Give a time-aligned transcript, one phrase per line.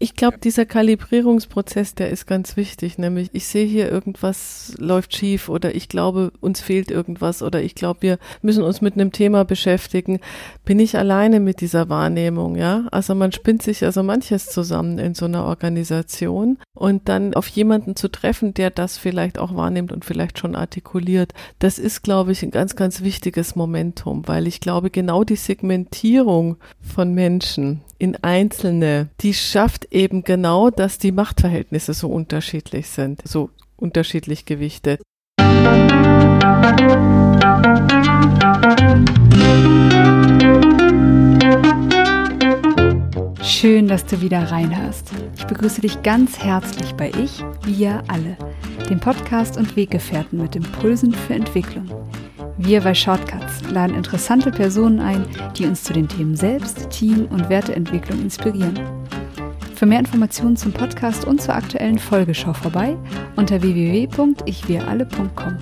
[0.00, 2.98] Ich glaube, dieser Kalibrierungsprozess, der ist ganz wichtig.
[2.98, 7.74] Nämlich, ich sehe hier irgendwas läuft schief oder ich glaube, uns fehlt irgendwas oder ich
[7.74, 10.20] glaube, wir müssen uns mit einem Thema beschäftigen.
[10.64, 12.86] Bin ich alleine mit dieser Wahrnehmung, ja?
[12.92, 17.96] Also man spinnt sich also manches zusammen in so einer Organisation und dann auf jemanden
[17.96, 22.44] zu treffen, der das vielleicht auch wahrnimmt und vielleicht schon artikuliert, das ist, glaube ich,
[22.44, 29.08] ein ganz, ganz wichtiges Momentum, weil ich glaube, genau die Segmentierung von Menschen in Einzelne,
[29.20, 35.00] die schafft eben genau, dass die Machtverhältnisse so unterschiedlich sind, so unterschiedlich gewichtet.
[43.42, 45.10] Schön, dass du wieder reinhörst.
[45.36, 48.36] Ich begrüße dich ganz herzlich bei Ich, Wir alle,
[48.88, 51.88] dem Podcast und Weggefährten mit Impulsen für Entwicklung.
[52.56, 57.48] Wir bei Shortcuts laden interessante Personen ein, die uns zu den Themen Selbst, Team und
[57.48, 58.78] Werteentwicklung inspirieren.
[59.78, 62.96] Für mehr Informationen zum Podcast und zur aktuellen Folge schau vorbei
[63.36, 65.56] unter www.ichwiralle.com.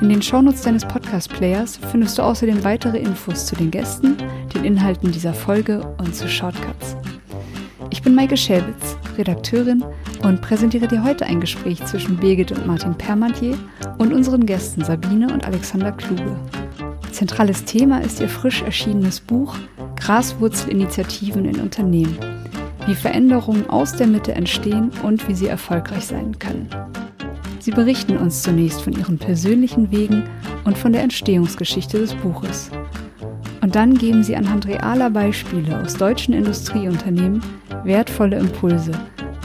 [0.00, 4.16] In den Shownotes deines Podcast-Players findest du außerdem weitere Infos zu den Gästen,
[4.52, 6.96] den Inhalten dieser Folge und zu Shortcuts.
[7.90, 9.84] Ich bin Maike Schäbitz, Redakteurin
[10.24, 13.56] und präsentiere dir heute ein Gespräch zwischen Birgit und Martin Permantier
[13.98, 16.34] und unseren Gästen Sabine und Alexander Kluge.
[17.12, 19.54] Zentrales Thema ist ihr frisch erschienenes Buch
[19.94, 22.18] Graswurzelinitiativen in Unternehmen,
[22.86, 26.68] wie Veränderungen aus der Mitte entstehen und wie sie erfolgreich sein können.
[27.58, 30.24] Sie berichten uns zunächst von ihren persönlichen Wegen
[30.64, 32.70] und von der Entstehungsgeschichte des Buches.
[33.60, 37.42] Und dann geben sie anhand realer Beispiele aus deutschen Industrieunternehmen
[37.84, 38.92] wertvolle Impulse.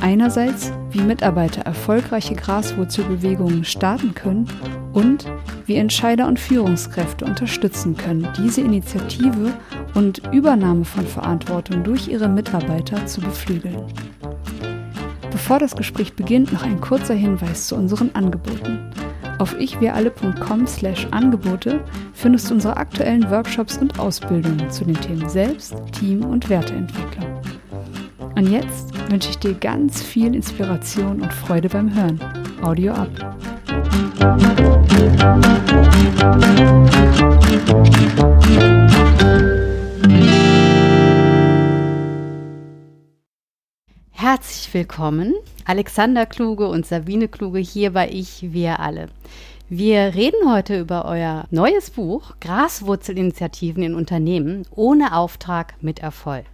[0.01, 4.47] Einerseits, wie Mitarbeiter erfolgreiche Graswurzelbewegungen starten können
[4.93, 5.25] und
[5.65, 9.53] wie Entscheider und Führungskräfte unterstützen können, diese Initiative
[9.95, 13.83] und Übernahme von Verantwortung durch ihre Mitarbeiter zu beflügeln.
[15.31, 18.79] Bevor das Gespräch beginnt, noch ein kurzer Hinweis zu unseren Angeboten.
[19.37, 21.81] Auf ichwiralle.com slash Angebote
[22.13, 27.41] findest du unsere aktuellen Workshops und Ausbildungen zu den Themen Selbst, Team und Werteentwicklung.
[28.35, 32.19] Und jetzt wünsche ich dir ganz viel Inspiration und Freude beim Hören.
[32.61, 33.09] Audio ab.
[44.11, 45.33] Herzlich willkommen,
[45.65, 49.07] Alexander Kluge und Sabine Kluge hier bei Ich, wir alle.
[49.69, 56.45] Wir reden heute über euer neues Buch Graswurzelinitiativen in Unternehmen ohne Auftrag mit Erfolg.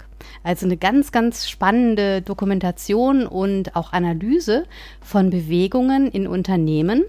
[0.44, 4.66] Also eine ganz, ganz spannende Dokumentation und auch Analyse
[5.02, 7.04] von Bewegungen in Unternehmen.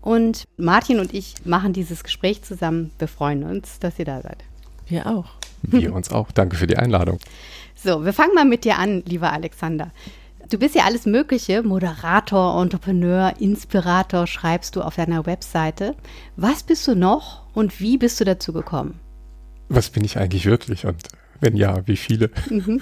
[0.00, 2.92] Und Martin und ich machen dieses Gespräch zusammen.
[2.98, 4.44] Wir freuen uns, dass ihr da seid.
[4.86, 5.26] Wir auch.
[5.62, 6.30] Wir uns auch.
[6.30, 7.18] Danke für die Einladung.
[7.74, 9.92] So, wir fangen mal mit dir an, lieber Alexander.
[10.50, 15.94] Du bist ja alles Mögliche, Moderator, Entrepreneur, Inspirator, schreibst du auf deiner Webseite.
[16.36, 18.98] Was bist du noch und wie bist du dazu gekommen?
[19.68, 21.08] Was bin ich eigentlich wirklich und
[21.40, 22.30] wenn ja, wie viele?
[22.50, 22.80] Mhm.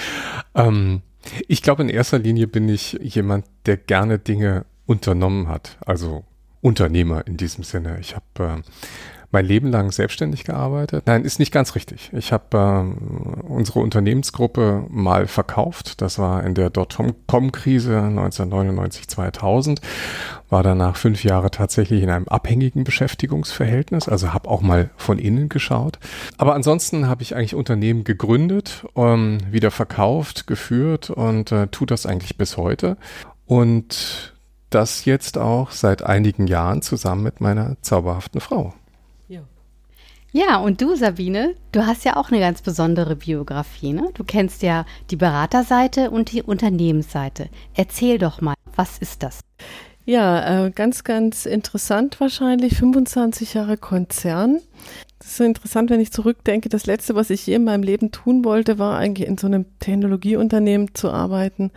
[0.54, 1.02] ähm,
[1.48, 5.78] ich glaube, in erster Linie bin ich jemand, der gerne Dinge unternommen hat.
[5.86, 6.24] Also
[6.60, 7.98] Unternehmer in diesem Sinne.
[8.00, 8.62] Ich habe äh,
[9.32, 11.04] mein Leben lang selbstständig gearbeitet.
[11.06, 12.10] Nein, ist nicht ganz richtig.
[12.12, 16.02] Ich habe äh, unsere Unternehmensgruppe mal verkauft.
[16.02, 19.80] Das war in der Dotcom-Krise 1999, 2000.
[20.50, 24.06] War danach fünf Jahre tatsächlich in einem abhängigen Beschäftigungsverhältnis.
[24.06, 25.98] Also habe auch mal von innen geschaut.
[26.36, 32.04] Aber ansonsten habe ich eigentlich Unternehmen gegründet, ähm, wieder verkauft, geführt und äh, tue das
[32.04, 32.98] eigentlich bis heute.
[33.46, 34.34] Und
[34.68, 38.74] das jetzt auch seit einigen Jahren zusammen mit meiner zauberhaften Frau.
[40.34, 43.92] Ja, und du, Sabine, du hast ja auch eine ganz besondere Biografie.
[43.92, 44.08] Ne?
[44.14, 47.50] Du kennst ja die Beraterseite und die Unternehmensseite.
[47.74, 49.40] Erzähl doch mal, was ist das?
[50.06, 52.76] Ja, äh, ganz, ganz interessant wahrscheinlich.
[52.78, 54.60] 25 Jahre Konzern.
[55.18, 56.70] Das ist so interessant, wenn ich zurückdenke.
[56.70, 59.66] Das Letzte, was ich je in meinem Leben tun wollte, war eigentlich in so einem
[59.80, 61.70] Technologieunternehmen zu arbeiten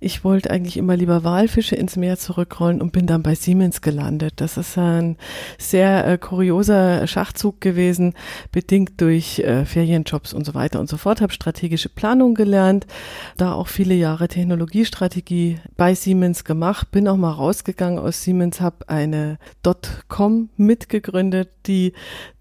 [0.00, 4.34] ich wollte eigentlich immer lieber Walfische ins Meer zurückrollen und bin dann bei Siemens gelandet.
[4.36, 5.16] Das ist ein
[5.58, 8.14] sehr äh, kurioser Schachzug gewesen,
[8.52, 11.20] bedingt durch äh, Ferienjobs und so weiter und so fort.
[11.20, 12.86] Habe strategische Planung gelernt,
[13.36, 18.88] da auch viele Jahre Technologiestrategie bei Siemens gemacht, bin auch mal rausgegangen aus Siemens, habe
[18.88, 21.92] eine Dotcom mitgegründet, die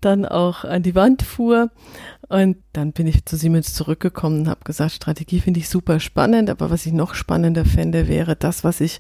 [0.02, 1.72] dann auch an die Wand fuhr
[2.28, 6.50] und dann bin ich zu Siemens zurückgekommen und habe gesagt, Strategie finde ich super spannend,
[6.50, 9.00] aber was ich noch spannender fände, wäre das, was ich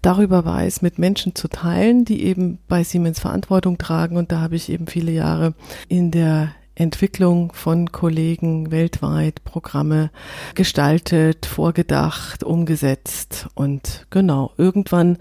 [0.00, 4.16] darüber weiß, mit Menschen zu teilen, die eben bei Siemens Verantwortung tragen.
[4.16, 5.54] Und da habe ich eben viele Jahre
[5.88, 10.10] in der Entwicklung von Kollegen weltweit, Programme
[10.54, 15.18] gestaltet, vorgedacht, umgesetzt und genau, irgendwann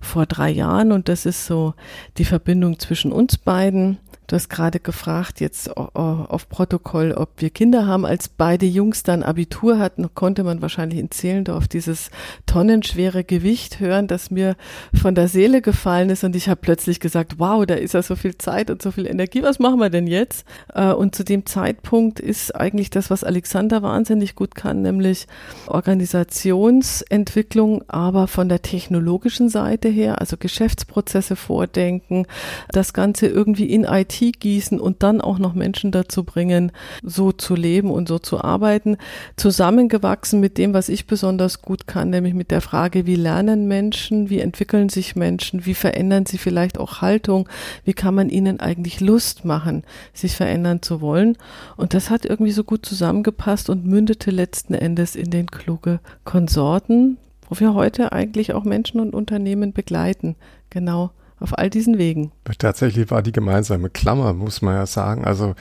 [0.00, 1.74] vor drei Jahren und das ist so
[2.16, 7.86] die Verbindung zwischen uns beiden, Du hast gerade gefragt, jetzt auf Protokoll, ob wir Kinder
[7.86, 8.06] haben.
[8.06, 12.10] Als beide Jungs dann Abitur hatten, konnte man wahrscheinlich in Zehlendorf dieses
[12.46, 14.56] tonnenschwere Gewicht hören, das mir
[14.94, 16.24] von der Seele gefallen ist.
[16.24, 19.06] Und ich habe plötzlich gesagt, wow, da ist ja so viel Zeit und so viel
[19.06, 19.42] Energie.
[19.42, 20.46] Was machen wir denn jetzt?
[20.72, 25.26] Äh, und zu dem Zeitpunkt ist eigentlich das, was Alexander wahnsinnig gut kann, nämlich
[25.66, 32.26] Organisationsentwicklung, aber von der technologischen Seite her, also Geschäftsprozesse vordenken,
[32.70, 36.72] das Ganze irgendwie in IT Empathie gießen und dann auch noch Menschen dazu bringen,
[37.02, 38.96] so zu leben und so zu arbeiten,
[39.36, 44.30] zusammengewachsen mit dem, was ich besonders gut kann, nämlich mit der Frage, wie lernen Menschen,
[44.30, 47.48] wie entwickeln sich Menschen, wie verändern sie vielleicht auch Haltung,
[47.84, 49.82] wie kann man ihnen eigentlich Lust machen,
[50.12, 51.36] sich verändern zu wollen.
[51.76, 57.16] Und das hat irgendwie so gut zusammengepasst und mündete letzten Endes in den kluge Konsorten,
[57.48, 60.36] wo wir heute eigentlich auch Menschen und Unternehmen begleiten.
[60.70, 61.10] Genau
[61.44, 62.32] auf all diesen Wegen.
[62.58, 65.24] Tatsächlich war die gemeinsame Klammer, muss man ja sagen.
[65.24, 65.54] Also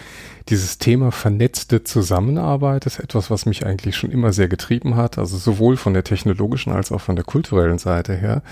[0.50, 5.38] dieses Thema vernetzte Zusammenarbeit ist etwas, was mich eigentlich schon immer sehr getrieben hat, also
[5.38, 8.44] sowohl von der technologischen als auch von der kulturellen Seite her.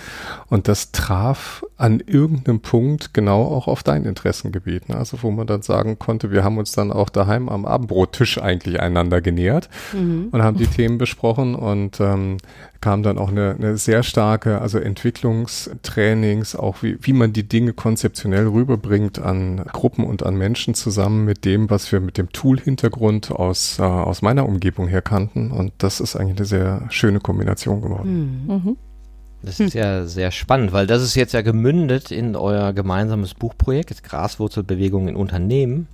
[0.47, 4.89] Und das traf an irgendeinem Punkt genau auch auf dein Interessengebiet.
[4.89, 4.97] Ne?
[4.97, 8.79] Also wo man dann sagen konnte, wir haben uns dann auch daheim am Abendbrottisch eigentlich
[8.79, 10.29] einander genähert mhm.
[10.31, 12.37] und haben die Themen besprochen und ähm,
[12.81, 17.73] kam dann auch eine, eine sehr starke, also Entwicklungstrainings, auch wie, wie man die Dinge
[17.73, 23.31] konzeptionell rüberbringt an Gruppen und an Menschen zusammen mit dem, was wir mit dem Tool-Hintergrund
[23.31, 25.51] aus, äh, aus meiner Umgebung her kannten.
[25.51, 28.45] Und das ist eigentlich eine sehr schöne Kombination geworden.
[28.47, 28.53] Mhm.
[28.53, 28.77] mhm.
[29.43, 34.03] Das ist ja sehr spannend, weil das ist jetzt ja gemündet in euer gemeinsames Buchprojekt,
[34.03, 35.87] Graswurzelbewegung in Unternehmen,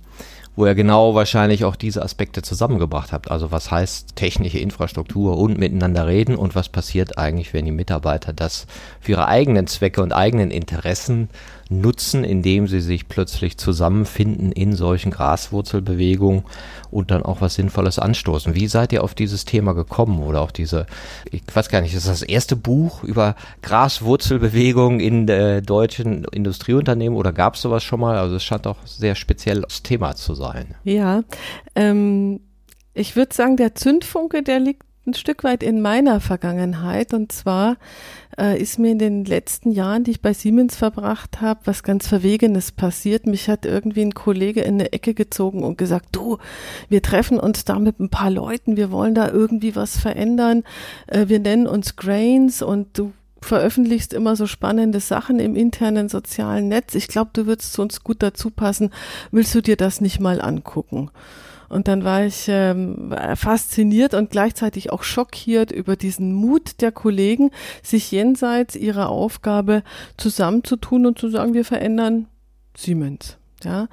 [0.58, 3.30] wo ihr genau wahrscheinlich auch diese Aspekte zusammengebracht habt.
[3.30, 8.32] Also was heißt technische Infrastruktur und miteinander reden und was passiert eigentlich, wenn die Mitarbeiter
[8.32, 8.66] das
[9.00, 11.28] für ihre eigenen Zwecke und eigenen Interessen
[11.70, 16.44] nutzen, indem sie sich plötzlich zusammenfinden in solchen Graswurzelbewegungen
[16.90, 18.54] und dann auch was Sinnvolles anstoßen.
[18.54, 20.86] Wie seid ihr auf dieses Thema gekommen oder auch diese,
[21.30, 27.32] ich weiß gar nicht, ist das, erste Buch über Graswurzelbewegung in äh, deutschen Industrieunternehmen oder
[27.32, 28.18] gab es sowas schon mal?
[28.18, 30.74] Also es scheint auch sehr spezielles Thema zu sein.
[30.84, 31.22] Ja,
[31.74, 32.40] ähm,
[32.94, 37.12] ich würde sagen, der Zündfunke, der liegt ein Stück weit in meiner Vergangenheit.
[37.12, 37.76] Und zwar
[38.38, 42.06] äh, ist mir in den letzten Jahren, die ich bei Siemens verbracht habe, was ganz
[42.06, 43.26] Verwegenes passiert.
[43.26, 46.38] Mich hat irgendwie ein Kollege in eine Ecke gezogen und gesagt, du,
[46.88, 50.64] wir treffen uns da mit ein paar Leuten, wir wollen da irgendwie was verändern.
[51.06, 56.68] Äh, wir nennen uns Grains und du veröffentlichst immer so spannende Sachen im internen sozialen
[56.68, 56.94] Netz.
[56.94, 58.90] Ich glaube, du würdest zu uns gut dazu passen.
[59.30, 61.10] Willst du dir das nicht mal angucken?
[61.68, 67.50] Und dann war ich ähm, fasziniert und gleichzeitig auch schockiert über diesen Mut der Kollegen,
[67.82, 69.82] sich jenseits ihrer Aufgabe
[70.16, 72.26] zusammenzutun und zu sagen, wir verändern
[72.76, 73.38] Siemens.
[73.64, 73.88] Ja,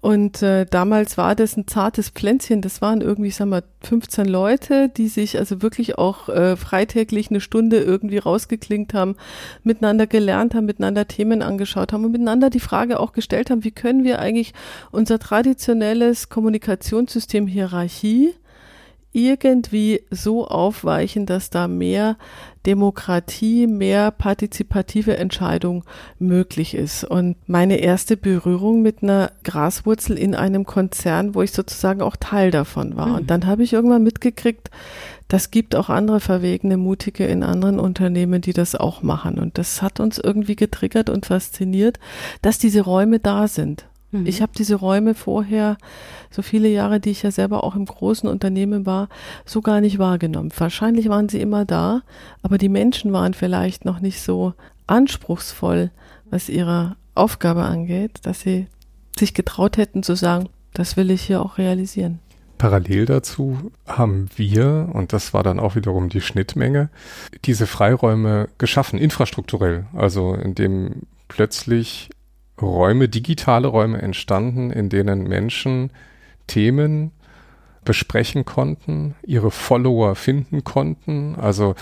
[0.00, 2.62] und äh, damals war das ein zartes Pflänzchen.
[2.62, 7.30] Das waren irgendwie, ich sag mal, 15 Leute, die sich also wirklich auch äh, freitäglich
[7.30, 9.14] eine Stunde irgendwie rausgeklingt haben,
[9.62, 13.70] miteinander gelernt haben, miteinander Themen angeschaut haben und miteinander die Frage auch gestellt haben, wie
[13.70, 14.52] können wir eigentlich
[14.90, 18.34] unser traditionelles Kommunikationssystem Hierarchie
[19.14, 22.18] irgendwie so aufweichen, dass da mehr
[22.66, 25.84] Demokratie, mehr partizipative Entscheidung
[26.18, 27.04] möglich ist.
[27.04, 32.50] Und meine erste Berührung mit einer Graswurzel in einem Konzern, wo ich sozusagen auch Teil
[32.50, 33.08] davon war.
[33.08, 33.14] Mhm.
[33.14, 34.70] Und dann habe ich irgendwann mitgekriegt,
[35.28, 39.38] das gibt auch andere verwegene Mutige in anderen Unternehmen, die das auch machen.
[39.38, 41.98] Und das hat uns irgendwie getriggert und fasziniert,
[42.42, 43.86] dass diese Räume da sind.
[44.14, 44.26] Mhm.
[44.26, 45.76] Ich habe diese Räume vorher,
[46.30, 49.08] so viele Jahre, die ich ja selber auch im großen Unternehmen war,
[49.44, 50.52] so gar nicht wahrgenommen.
[50.56, 52.02] Wahrscheinlich waren sie immer da,
[52.42, 54.54] aber die Menschen waren vielleicht noch nicht so
[54.86, 55.90] anspruchsvoll,
[56.30, 58.66] was ihre Aufgabe angeht, dass sie
[59.18, 62.18] sich getraut hätten zu sagen, das will ich hier auch realisieren.
[62.58, 66.88] Parallel dazu haben wir, und das war dann auch wiederum die Schnittmenge,
[67.44, 69.86] diese Freiräume geschaffen, infrastrukturell.
[69.92, 72.10] Also indem plötzlich
[72.60, 75.90] Räume, digitale Räume entstanden, in denen Menschen
[76.46, 77.12] Themen
[77.84, 81.74] besprechen konnten, ihre Follower finden konnten, also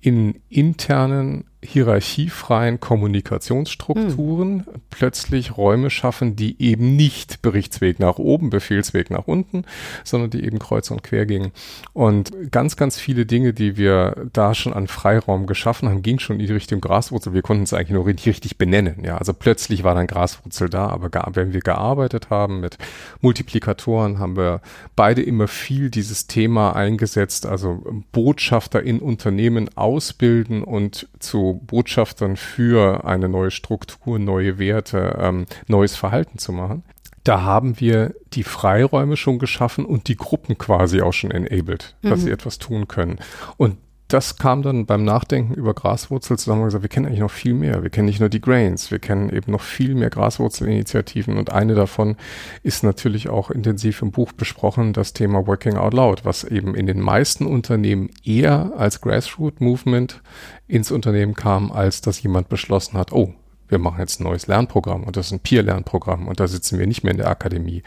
[0.00, 4.64] in internen hierarchiefreien Kommunikationsstrukturen mhm.
[4.90, 9.64] plötzlich Räume schaffen, die eben nicht Berichtsweg nach oben, Befehlsweg nach unten,
[10.04, 11.52] sondern die eben kreuz und quer gingen.
[11.92, 16.38] Und ganz, ganz viele Dinge, die wir da schon an Freiraum geschaffen haben, ging schon
[16.38, 17.32] in die Richtung Graswurzel.
[17.32, 19.02] Wir konnten es eigentlich nur nicht richtig benennen.
[19.04, 22.78] Ja, also plötzlich war dann Graswurzel da, aber wenn wir gearbeitet haben mit
[23.20, 24.60] Multiplikatoren, haben wir
[24.96, 33.04] beide immer viel dieses Thema eingesetzt, also Botschafter in Unternehmen ausbilden und zu Botschaftern für
[33.04, 36.82] eine neue Struktur, neue Werte, ähm, neues Verhalten zu machen.
[37.24, 42.20] Da haben wir die Freiräume schon geschaffen und die Gruppen quasi auch schon enabled, dass
[42.20, 42.24] mhm.
[42.24, 43.18] sie etwas tun können.
[43.56, 43.78] Und
[44.14, 47.52] das kam dann beim Nachdenken über Graswurzel zusammen und gesagt, wir kennen eigentlich noch viel
[47.52, 47.82] mehr.
[47.82, 51.74] Wir kennen nicht nur die Grains, wir kennen eben noch viel mehr Graswurzelinitiativen und eine
[51.74, 52.14] davon
[52.62, 56.86] ist natürlich auch intensiv im Buch besprochen, das Thema Working Out Loud, was eben in
[56.86, 60.22] den meisten Unternehmen eher als Grassroot Movement
[60.68, 63.34] ins Unternehmen kam, als dass jemand beschlossen hat, oh,
[63.68, 66.86] wir machen jetzt ein neues Lernprogramm und das ist ein Peer-Lernprogramm und da sitzen wir
[66.86, 67.82] nicht mehr in der Akademie,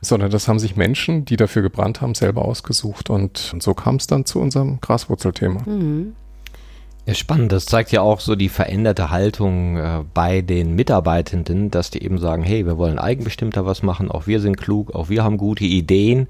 [0.00, 3.96] sondern das haben sich Menschen, die dafür gebrannt haben, selber ausgesucht und, und so kam
[3.96, 5.62] es dann zu unserem Graswurzelthema.
[5.66, 6.14] Mhm.
[7.04, 7.50] Ja, spannend.
[7.50, 12.18] Das zeigt ja auch so die veränderte Haltung äh, bei den Mitarbeitenden, dass die eben
[12.18, 15.64] sagen, hey, wir wollen eigenbestimmter was machen, auch wir sind klug, auch wir haben gute
[15.64, 16.28] Ideen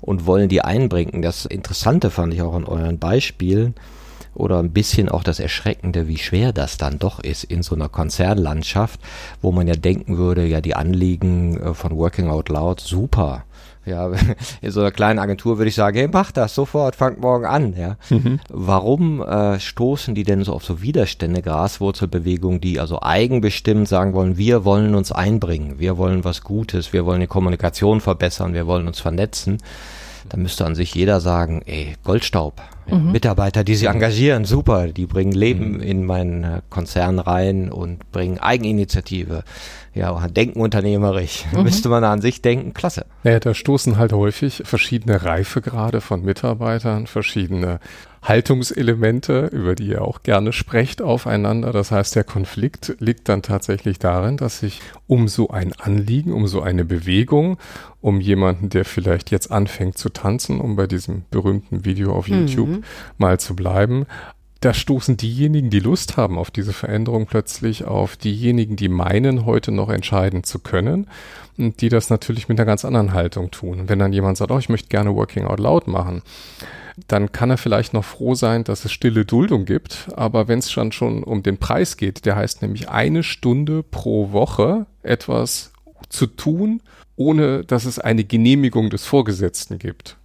[0.00, 1.22] und wollen die einbringen.
[1.22, 3.74] Das Interessante fand ich auch an euren Beispielen,
[4.34, 7.88] oder ein bisschen auch das Erschreckende, wie schwer das dann doch ist in so einer
[7.88, 9.00] Konzernlandschaft,
[9.40, 13.44] wo man ja denken würde, ja, die Anliegen äh, von Working Out Loud, super.
[13.84, 14.12] Ja,
[14.60, 17.74] in so einer kleinen Agentur würde ich sagen, hey, mach das sofort, fangt morgen an.
[17.76, 17.96] Ja.
[18.10, 18.38] Mhm.
[18.48, 24.36] Warum äh, stoßen die denn so auf so Widerstände, Graswurzelbewegungen, die also eigenbestimmt sagen wollen,
[24.36, 28.86] wir wollen uns einbringen, wir wollen was Gutes, wir wollen die Kommunikation verbessern, wir wollen
[28.86, 29.58] uns vernetzen?
[30.28, 32.62] Da müsste an sich jeder sagen, ey, Goldstaub.
[32.86, 33.12] Mhm.
[33.12, 35.80] Mitarbeiter, die sich engagieren, super, die bringen Leben mhm.
[35.80, 39.44] in meinen äh, Konzern rein und bringen Eigeninitiative.
[39.94, 41.44] Ja, denken unternehmerisch.
[41.52, 41.64] Mhm.
[41.64, 43.06] Müsste man an sich denken, klasse.
[43.24, 47.78] Naja, da stoßen halt häufig verschiedene Reifegrade von Mitarbeitern, verschiedene
[48.22, 51.72] Haltungselemente, über die ihr auch gerne sprecht, aufeinander.
[51.72, 56.46] Das heißt, der Konflikt liegt dann tatsächlich darin, dass sich um so ein Anliegen, um
[56.46, 57.58] so eine Bewegung,
[58.00, 62.68] um jemanden, der vielleicht jetzt anfängt zu tanzen, um bei diesem berühmten Video auf YouTube
[62.68, 62.84] mhm.
[63.18, 64.06] mal zu bleiben,
[64.62, 69.72] da stoßen diejenigen, die Lust haben auf diese Veränderung, plötzlich auf diejenigen, die meinen, heute
[69.72, 71.08] noch entscheiden zu können
[71.58, 73.80] und die das natürlich mit einer ganz anderen Haltung tun.
[73.80, 76.22] Und wenn dann jemand sagt, oh, ich möchte gerne Working Out Loud machen,
[77.08, 80.08] dann kann er vielleicht noch froh sein, dass es stille Duldung gibt.
[80.14, 84.32] Aber wenn es schon schon um den Preis geht, der heißt nämlich eine Stunde pro
[84.32, 85.72] Woche etwas
[86.08, 86.82] zu tun,
[87.16, 90.16] ohne dass es eine Genehmigung des Vorgesetzten gibt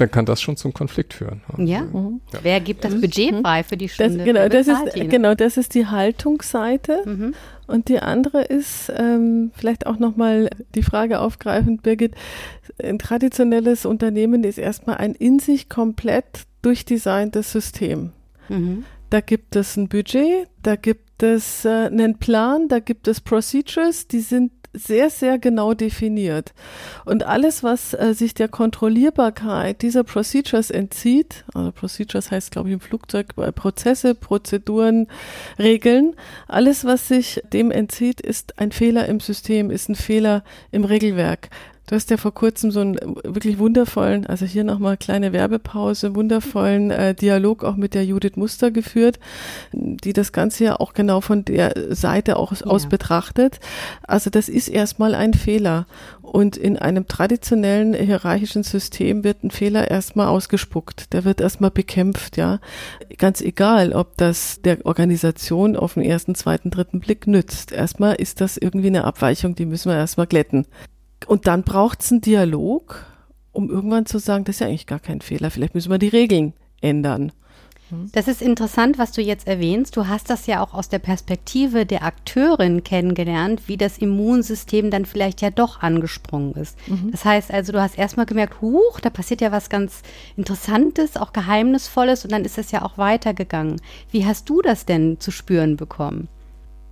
[0.00, 1.42] dann kann das schon zum Konflikt führen.
[1.58, 1.82] Ja.
[1.82, 2.20] Mhm.
[2.32, 2.40] ja.
[2.42, 3.42] Wer gibt das Budget mhm.
[3.42, 4.18] frei für die Stunde?
[4.18, 7.02] Das, genau, das ist, genau, das ist die Haltungsseite.
[7.04, 7.34] Mhm.
[7.66, 12.14] Und die andere ist ähm, vielleicht auch nochmal die Frage aufgreifend, Birgit.
[12.82, 18.12] Ein traditionelles Unternehmen ist erstmal ein in sich komplett durchdesigntes System.
[18.48, 18.84] Mhm.
[19.10, 24.08] Da gibt es ein Budget, da gibt es äh, einen Plan, da gibt es Procedures,
[24.08, 26.52] die sind sehr, sehr genau definiert.
[27.04, 32.74] Und alles, was äh, sich der Kontrollierbarkeit dieser Procedures entzieht, also Procedures heißt, glaube ich,
[32.74, 35.08] im Flugzeug äh, Prozesse, Prozeduren,
[35.58, 36.14] Regeln,
[36.46, 41.50] alles, was sich dem entzieht, ist ein Fehler im System, ist ein Fehler im Regelwerk.
[41.90, 46.92] Du hast ja vor kurzem so einen wirklich wundervollen, also hier nochmal kleine Werbepause, wundervollen
[46.92, 49.18] äh, Dialog auch mit der Judith Muster geführt,
[49.72, 52.64] die das Ganze ja auch genau von der Seite auch ja.
[52.64, 53.58] aus betrachtet.
[54.06, 55.88] Also das ist erstmal ein Fehler.
[56.22, 61.12] Und in einem traditionellen hierarchischen System wird ein Fehler erstmal ausgespuckt.
[61.12, 62.60] Der wird erstmal bekämpft, ja.
[63.18, 67.72] Ganz egal, ob das der Organisation auf den ersten, zweiten, dritten Blick nützt.
[67.72, 70.66] Erstmal ist das irgendwie eine Abweichung, die müssen wir erstmal glätten.
[71.26, 73.06] Und dann braucht es einen Dialog,
[73.52, 75.50] um irgendwann zu sagen, das ist ja eigentlich gar kein Fehler.
[75.50, 77.32] Vielleicht müssen wir die Regeln ändern.
[77.90, 78.10] Hm?
[78.12, 79.96] Das ist interessant, was du jetzt erwähnst.
[79.96, 85.04] Du hast das ja auch aus der Perspektive der Akteurin kennengelernt, wie das Immunsystem dann
[85.04, 86.76] vielleicht ja doch angesprungen ist.
[86.88, 87.10] Mhm.
[87.10, 90.02] Das heißt also, du hast erstmal gemerkt, huch, da passiert ja was ganz
[90.36, 93.80] Interessantes, auch Geheimnisvolles und dann ist es ja auch weitergegangen.
[94.10, 96.28] Wie hast du das denn zu spüren bekommen?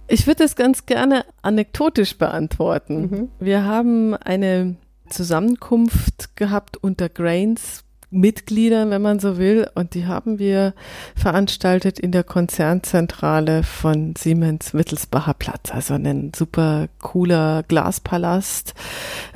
[0.08, 3.00] Ich würde es ganz gerne anekdotisch beantworten.
[3.00, 3.28] Mhm.
[3.38, 4.76] Wir haben eine
[5.10, 10.72] Zusammenkunft gehabt unter Grains Mitgliedern, wenn man so will, und die haben wir
[11.14, 15.70] veranstaltet in der Konzernzentrale von Siemens Wittelsbacher Platz.
[15.70, 18.72] Also ein super cooler Glaspalast.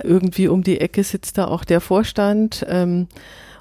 [0.02, 2.64] Irgendwie um die Ecke sitzt da auch der Vorstand.
[2.66, 3.08] Ähm,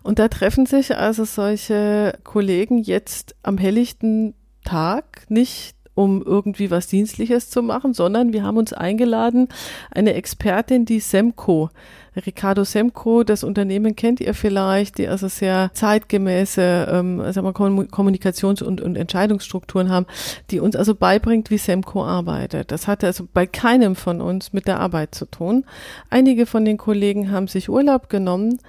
[0.01, 6.87] und da treffen sich also solche Kollegen jetzt am helllichten Tag nicht um irgendwie was
[6.87, 9.49] Dienstliches zu machen, sondern wir haben uns eingeladen,
[9.91, 11.69] eine Expertin, die Semco,
[12.15, 18.61] Ricardo Semco, das Unternehmen kennt ihr vielleicht, die also sehr zeitgemäße ähm, sagen wir, Kommunikations-
[18.61, 20.05] und, und Entscheidungsstrukturen haben,
[20.49, 22.71] die uns also beibringt, wie Semco arbeitet.
[22.71, 25.63] Das hatte also bei keinem von uns mit der Arbeit zu tun.
[26.09, 28.59] Einige von den Kollegen haben sich Urlaub genommen,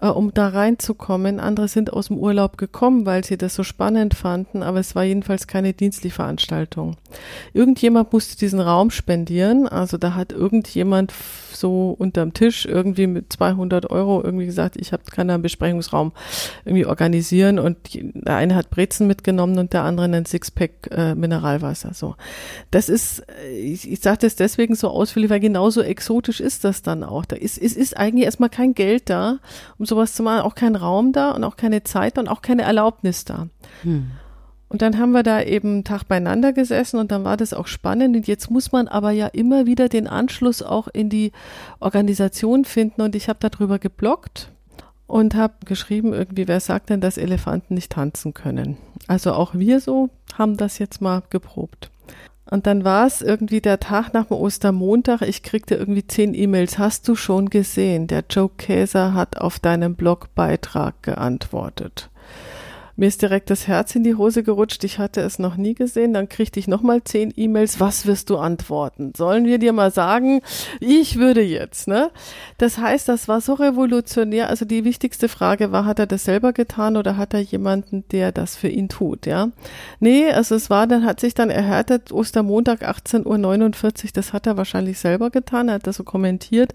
[0.00, 1.40] äh, um da reinzukommen.
[1.40, 5.04] Andere sind aus dem Urlaub gekommen, weil sie das so spannend fanden, aber es war
[5.04, 6.96] jedenfalls keine dienstliche Veranstaltung.
[7.52, 11.12] Irgendjemand musste diesen Raum spendieren, also da hat irgendjemand
[11.54, 16.12] so unterm Tisch irgendwie mit 200 Euro irgendwie gesagt, ich habe kann einen Besprechungsraum
[16.64, 21.94] irgendwie organisieren und der eine hat Brezen mitgenommen und der andere einen Sixpack äh, Mineralwasser.
[21.94, 22.16] So,
[22.70, 27.02] das ist, ich, ich sage das deswegen so ausführlich, weil genauso exotisch ist das dann
[27.04, 27.24] auch.
[27.24, 29.38] Da ist, es ist eigentlich erstmal kein Geld da,
[29.78, 32.62] um sowas zu machen, auch kein Raum da und auch keine Zeit und auch keine
[32.62, 33.48] Erlaubnis da.
[33.82, 34.10] Hm.
[34.70, 37.66] Und dann haben wir da eben einen Tag beieinander gesessen und dann war das auch
[37.66, 38.16] spannend.
[38.16, 41.32] Und jetzt muss man aber ja immer wieder den Anschluss auch in die
[41.80, 43.02] Organisation finden.
[43.02, 44.48] Und ich habe darüber geblockt
[45.08, 48.76] und habe geschrieben, irgendwie, wer sagt denn, dass Elefanten nicht tanzen können?
[49.08, 50.08] Also auch wir so
[50.38, 51.90] haben das jetzt mal geprobt.
[52.48, 55.22] Und dann war es irgendwie der Tag nach dem Ostermontag.
[55.22, 56.78] Ich kriegte irgendwie zehn E-Mails.
[56.78, 58.06] Hast du schon gesehen?
[58.06, 62.09] Der Joe Käser hat auf deinen Blogbeitrag geantwortet.
[63.00, 64.84] Mir ist direkt das Herz in die Hose gerutscht.
[64.84, 66.12] Ich hatte es noch nie gesehen.
[66.12, 67.80] Dann kriegte ich nochmal zehn E-Mails.
[67.80, 69.14] Was wirst du antworten?
[69.16, 70.42] Sollen wir dir mal sagen?
[70.80, 72.10] Ich würde jetzt, ne?
[72.58, 74.50] Das heißt, das war so revolutionär.
[74.50, 78.32] Also die wichtigste Frage war, hat er das selber getan oder hat er jemanden, der
[78.32, 79.48] das für ihn tut, ja?
[79.98, 84.58] Nee, also es war, dann hat sich dann erhärtet, Ostermontag 18.49 Uhr, das hat er
[84.58, 85.68] wahrscheinlich selber getan.
[85.68, 86.74] Er hat das so kommentiert.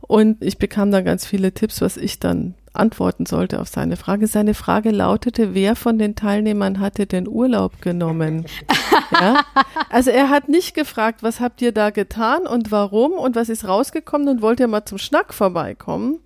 [0.00, 4.26] Und ich bekam dann ganz viele Tipps, was ich dann antworten sollte auf seine Frage.
[4.26, 8.46] Seine Frage lautete, wer von den Teilnehmern hatte denn Urlaub genommen?
[9.12, 9.44] ja?
[9.90, 13.66] Also er hat nicht gefragt, was habt ihr da getan und warum und was ist
[13.66, 16.20] rausgekommen und wollt ihr mal zum Schnack vorbeikommen,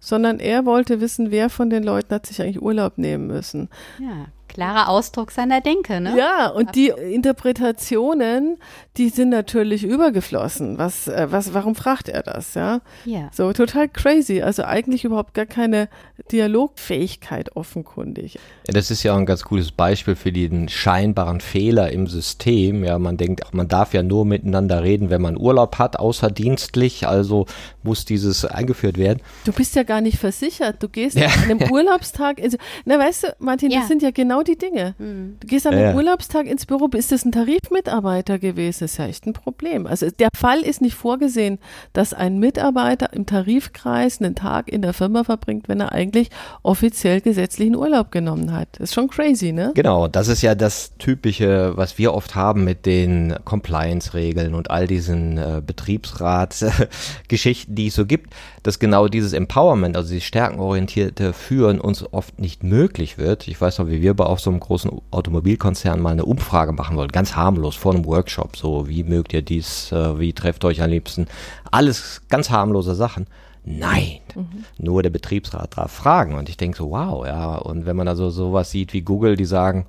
[0.00, 3.68] sondern er wollte wissen, wer von den Leuten hat sich eigentlich Urlaub nehmen müssen.
[3.98, 6.16] Ja, klarer Ausdruck seiner Denke, ne?
[6.16, 8.58] Ja, und die Interpretationen,
[8.96, 10.78] die sind natürlich übergeflossen.
[10.78, 12.80] Was, äh, was, warum fragt er das, ja?
[13.04, 13.28] Ja.
[13.32, 14.40] So, total crazy.
[14.40, 15.88] Also eigentlich überhaupt gar keine
[16.30, 18.38] Dialogfähigkeit offenkundig.
[18.66, 22.82] Das ist ja auch ein ganz cooles Beispiel für den scheinbaren Fehler im System.
[22.82, 27.06] Ja, man denkt, man darf ja nur miteinander reden, wenn man Urlaub hat, außerdienstlich.
[27.06, 27.46] Also
[27.82, 29.20] muss dieses eingeführt werden.
[29.44, 30.82] Du bist ja gar nicht versichert.
[30.82, 31.26] Du gehst ja.
[31.26, 33.80] an einem Urlaubstag, also, na weißt du, Martin, ja.
[33.80, 34.94] das sind ja genau die Dinge.
[34.98, 35.36] Mhm.
[35.40, 35.94] Du gehst an einem ja.
[35.94, 38.80] Urlaubstag ins Büro, ist das ein Tarifmitarbeiter gewesen?
[38.80, 39.86] Das ist ja echt ein Problem.
[39.86, 41.58] Also der Fall ist nicht vorgesehen,
[41.92, 46.30] dass ein Mitarbeiter im Tarifkreis einen Tag in der Firma verbringt, wenn er eigentlich
[46.62, 48.53] offiziell gesetzlichen Urlaub genommen hat.
[48.72, 49.72] Das ist schon crazy, ne?
[49.74, 54.86] Genau, das ist ja das Typische, was wir oft haben mit den Compliance-Regeln und all
[54.86, 61.80] diesen äh, Betriebsratsgeschichten, die es so gibt, dass genau dieses Empowerment, also dieses stärkenorientierte Führen
[61.80, 63.48] uns oft nicht möglich wird.
[63.48, 66.96] Ich weiß noch, wie wir bei auch so einem großen Automobilkonzern mal eine Umfrage machen
[66.96, 70.82] wollten, ganz harmlos vor einem Workshop, so wie mögt ihr dies, äh, wie trefft euch
[70.82, 71.26] am liebsten,
[71.70, 73.26] alles ganz harmlose Sachen.
[73.64, 74.64] Nein, mhm.
[74.78, 76.34] nur der Betriebsrat darf fragen.
[76.34, 77.56] Und ich denke so, wow, ja.
[77.56, 79.86] Und wenn man also sowas sieht wie Google, die sagen,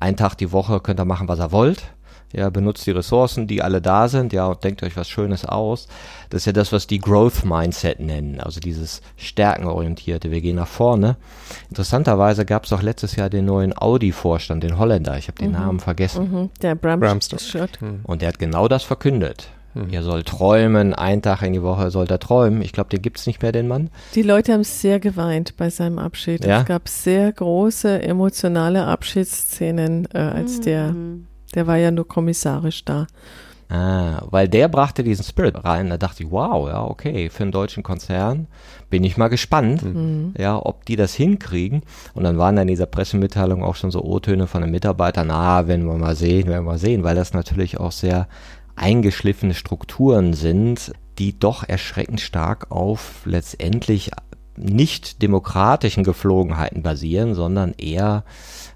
[0.00, 1.82] einen Tag die Woche könnt ihr machen, was ihr wollt,
[2.32, 5.88] ja, benutzt die Ressourcen, die alle da sind, ja, und denkt euch was Schönes aus.
[6.30, 10.30] Das ist ja das, was die Growth Mindset nennen, also dieses Stärkenorientierte.
[10.30, 11.16] Wir gehen nach vorne.
[11.70, 15.16] Interessanterweise gab es auch letztes Jahr den neuen Audi-Vorstand, den Holländer.
[15.16, 15.58] Ich habe den mhm.
[15.58, 16.30] Namen vergessen.
[16.30, 16.50] Mhm.
[16.60, 17.00] Der Bram.
[17.00, 18.00] Mhm.
[18.04, 19.48] Und der hat genau das verkündet.
[19.86, 19.92] Mhm.
[19.92, 22.62] Er soll träumen, einen Tag in die Woche soll er träumen.
[22.62, 23.90] Ich glaube, den gibt es nicht mehr, den Mann.
[24.14, 26.44] Die Leute haben sehr geweint bei seinem Abschied.
[26.44, 26.60] Ja?
[26.60, 31.28] Es gab sehr große emotionale Abschiedsszenen, äh, als der mhm.
[31.54, 33.06] Der war ja nur kommissarisch da.
[33.70, 35.90] Ah, weil der brachte diesen Spirit rein.
[35.90, 38.46] Da dachte ich, wow, ja, okay, für einen deutschen Konzern
[38.88, 40.32] bin ich mal gespannt, mhm.
[40.38, 41.82] ja, ob die das hinkriegen.
[42.14, 45.66] Und dann waren da in dieser Pressemitteilung auch schon so O-Töne von den Mitarbeitern, ah,
[45.66, 48.26] werden wir mal sehen, werden wir mal sehen, weil das natürlich auch sehr
[48.78, 54.10] eingeschliffene Strukturen sind, die doch erschreckend stark auf letztendlich
[54.56, 58.24] nicht demokratischen Geflogenheiten basieren, sondern eher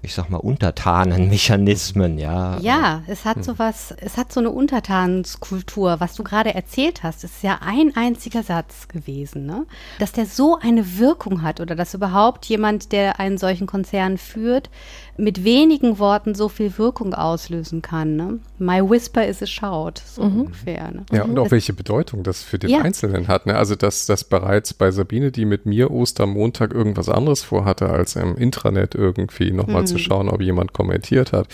[0.05, 2.59] ich sag mal, Untertanenmechanismen, ja.
[2.59, 6.01] Ja, es hat so was, es hat so eine Untertanenskultur.
[6.01, 9.65] Was du gerade erzählt hast, ist ja ein einziger Satz gewesen, ne?
[9.99, 14.69] Dass der so eine Wirkung hat oder dass überhaupt jemand, der einen solchen Konzern führt,
[15.17, 18.15] mit wenigen Worten so viel Wirkung auslösen kann.
[18.15, 18.39] Ne?
[18.57, 20.41] My whisper is a shout, so mhm.
[20.41, 20.91] ungefähr.
[20.91, 21.05] Ne?
[21.11, 22.79] Ja, und auch welche Bedeutung das für den ja.
[22.79, 23.45] Einzelnen hat.
[23.45, 23.55] Ne?
[23.55, 28.35] Also, dass das bereits bei Sabine, die mit mir Ostermontag irgendwas anderes vorhatte, als im
[28.37, 29.87] Intranet irgendwie nochmal mhm.
[29.87, 31.47] zu schauen, ob jemand kommentiert hat,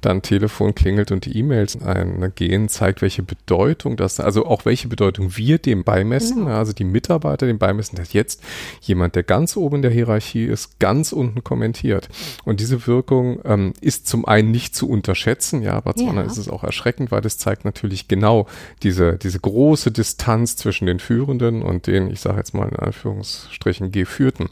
[0.00, 5.36] dann Telefon klingelt und die E-Mails eingehen, zeigt, welche Bedeutung das, also auch welche Bedeutung
[5.36, 6.56] wir dem beimessen, genau.
[6.56, 8.42] also die Mitarbeiter dem beimessen, dass jetzt
[8.80, 12.08] jemand, der ganz oben in der Hierarchie ist, ganz unten kommentiert.
[12.44, 12.99] Und diese Wirkung
[13.44, 16.10] ähm, ist zum einen nicht zu unterschätzen, ja, aber zum ja.
[16.10, 18.46] anderen ist es auch erschreckend, weil das zeigt natürlich genau
[18.82, 23.92] diese, diese große Distanz zwischen den Führenden und den, ich sage jetzt mal in Anführungsstrichen,
[23.92, 24.48] Geführten.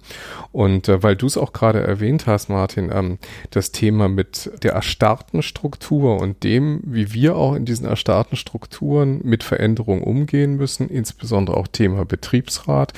[0.52, 3.18] Und äh, weil du es auch gerade erwähnt hast, Martin, ähm,
[3.50, 9.20] das Thema mit der erstarrten Struktur und dem, wie wir auch in diesen erstarrten Strukturen
[9.24, 12.92] mit Veränderungen umgehen müssen, insbesondere auch Thema Betriebsrat.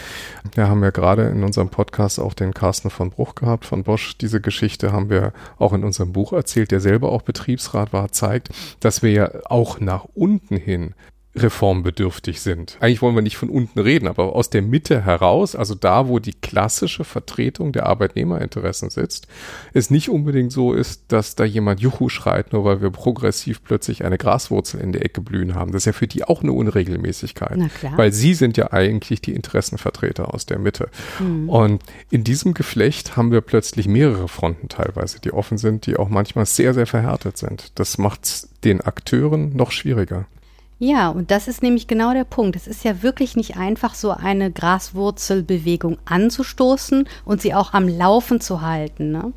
[0.54, 4.16] Wir haben ja gerade in unserem Podcast auch den Carsten von Bruch gehabt, von Bosch.
[4.18, 8.50] Diese Geschichte haben wir auch in unserem Buch erzählt, der selber auch Betriebsrat war, zeigt,
[8.80, 10.94] dass wir ja auch nach unten hin
[11.36, 12.76] reformbedürftig sind.
[12.80, 16.18] Eigentlich wollen wir nicht von unten reden, aber aus der Mitte heraus, also da, wo
[16.18, 19.28] die klassische Vertretung der Arbeitnehmerinteressen sitzt,
[19.72, 24.04] es nicht unbedingt so ist, dass da jemand Juhu schreit, nur weil wir progressiv plötzlich
[24.04, 25.70] eine Graswurzel in der Ecke blühen haben.
[25.70, 27.58] Das ist ja für die auch eine Unregelmäßigkeit.
[27.96, 30.88] Weil sie sind ja eigentlich die Interessenvertreter aus der Mitte.
[31.20, 31.48] Mhm.
[31.48, 36.08] Und in diesem Geflecht haben wir plötzlich mehrere Fronten teilweise, die offen sind, die auch
[36.08, 37.78] manchmal sehr, sehr verhärtet sind.
[37.78, 40.26] Das macht den Akteuren noch schwieriger.
[40.82, 42.56] Ja, und das ist nämlich genau der Punkt.
[42.56, 48.40] Es ist ja wirklich nicht einfach, so eine Graswurzelbewegung anzustoßen und sie auch am Laufen
[48.40, 49.12] zu halten.
[49.12, 49.34] Ne?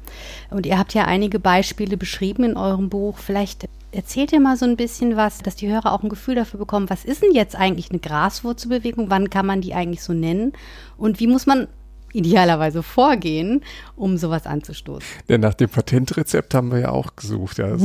[0.51, 3.17] Und ihr habt ja einige Beispiele beschrieben in eurem Buch.
[3.17, 6.59] Vielleicht erzählt ihr mal so ein bisschen was, dass die Hörer auch ein Gefühl dafür
[6.59, 9.09] bekommen, was ist denn jetzt eigentlich eine Graswurzelbewegung?
[9.09, 10.53] Wann kann man die eigentlich so nennen?
[10.97, 11.67] Und wie muss man
[12.13, 13.63] idealerweise vorgehen,
[13.95, 15.07] um sowas anzustoßen?
[15.27, 17.57] Ja, nach dem Patentrezept haben wir ja auch gesucht.
[17.57, 17.75] Ja.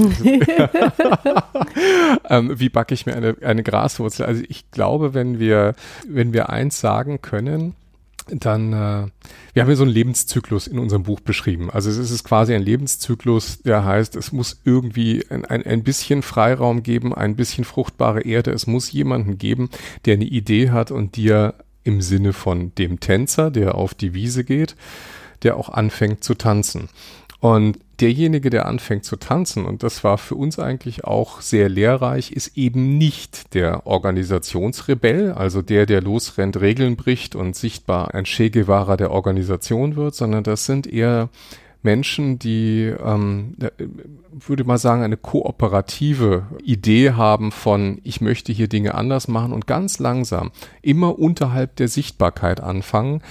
[2.28, 4.26] ähm, wie backe ich mir eine, eine Graswurzel?
[4.26, 5.74] Also ich glaube, wenn wir,
[6.06, 7.74] wenn wir eins sagen können,
[8.30, 9.06] dann, äh,
[9.54, 11.70] wir haben ja so einen Lebenszyklus in unserem Buch beschrieben.
[11.70, 16.22] Also es ist quasi ein Lebenszyklus, der heißt, es muss irgendwie ein, ein, ein bisschen
[16.22, 18.52] Freiraum geben, ein bisschen fruchtbare Erde.
[18.52, 19.70] Es muss jemanden geben,
[20.04, 21.54] der eine Idee hat und dir
[21.88, 24.76] im Sinne von dem Tänzer, der auf die Wiese geht,
[25.42, 26.88] der auch anfängt zu tanzen.
[27.40, 32.30] Und derjenige, der anfängt zu tanzen, und das war für uns eigentlich auch sehr lehrreich,
[32.32, 38.50] ist eben nicht der Organisationsrebell, also der, der losrennt, Regeln bricht und sichtbar ein Che
[38.50, 41.30] Guevara der Organisation wird, sondern das sind eher
[41.82, 43.56] Menschen, die, ähm,
[44.30, 49.66] würde mal sagen, eine kooperative Idee haben von, ich möchte hier Dinge anders machen und
[49.66, 50.50] ganz langsam,
[50.82, 53.22] immer unterhalb der Sichtbarkeit anfangen,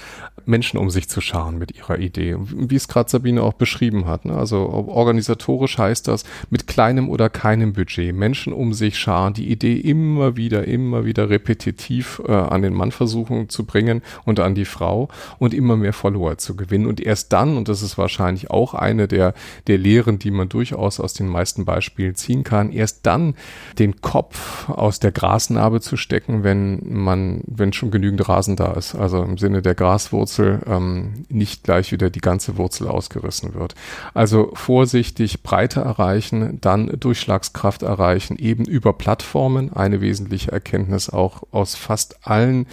[0.48, 2.36] Menschen um sich zu scharen mit ihrer Idee.
[2.38, 4.24] Wie es gerade Sabine auch beschrieben hat.
[4.24, 4.34] Ne?
[4.34, 9.74] Also organisatorisch heißt das mit kleinem oder keinem Budget Menschen um sich scharen, die Idee
[9.74, 14.64] immer wieder, immer wieder repetitiv äh, an den Mann versuchen zu bringen und an die
[14.64, 15.08] Frau
[15.38, 16.86] und immer mehr Follower zu gewinnen.
[16.86, 19.34] Und erst dann, und das ist wahrscheinlich auch eine der,
[19.66, 23.34] der Lehren, die man durchaus aus den meisten Beispielen ziehen kann, erst dann
[23.78, 28.94] den Kopf aus der Grasnarbe zu stecken, wenn man, wenn schon genügend Rasen da ist.
[28.94, 33.74] Also im Sinne der Graswurzel Wurzel ähm, nicht gleich wieder die ganze Wurzel ausgerissen wird.
[34.14, 39.72] Also vorsichtig Breite erreichen, dann Durchschlagskraft erreichen, eben über Plattformen.
[39.72, 42.66] Eine wesentliche Erkenntnis auch aus fast allen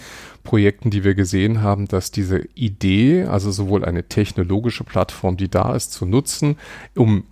[0.46, 5.74] Projekten, die wir gesehen haben, dass diese Idee, also sowohl eine technologische Plattform, die da
[5.74, 6.56] ist, zu nutzen,
[6.94, 7.24] um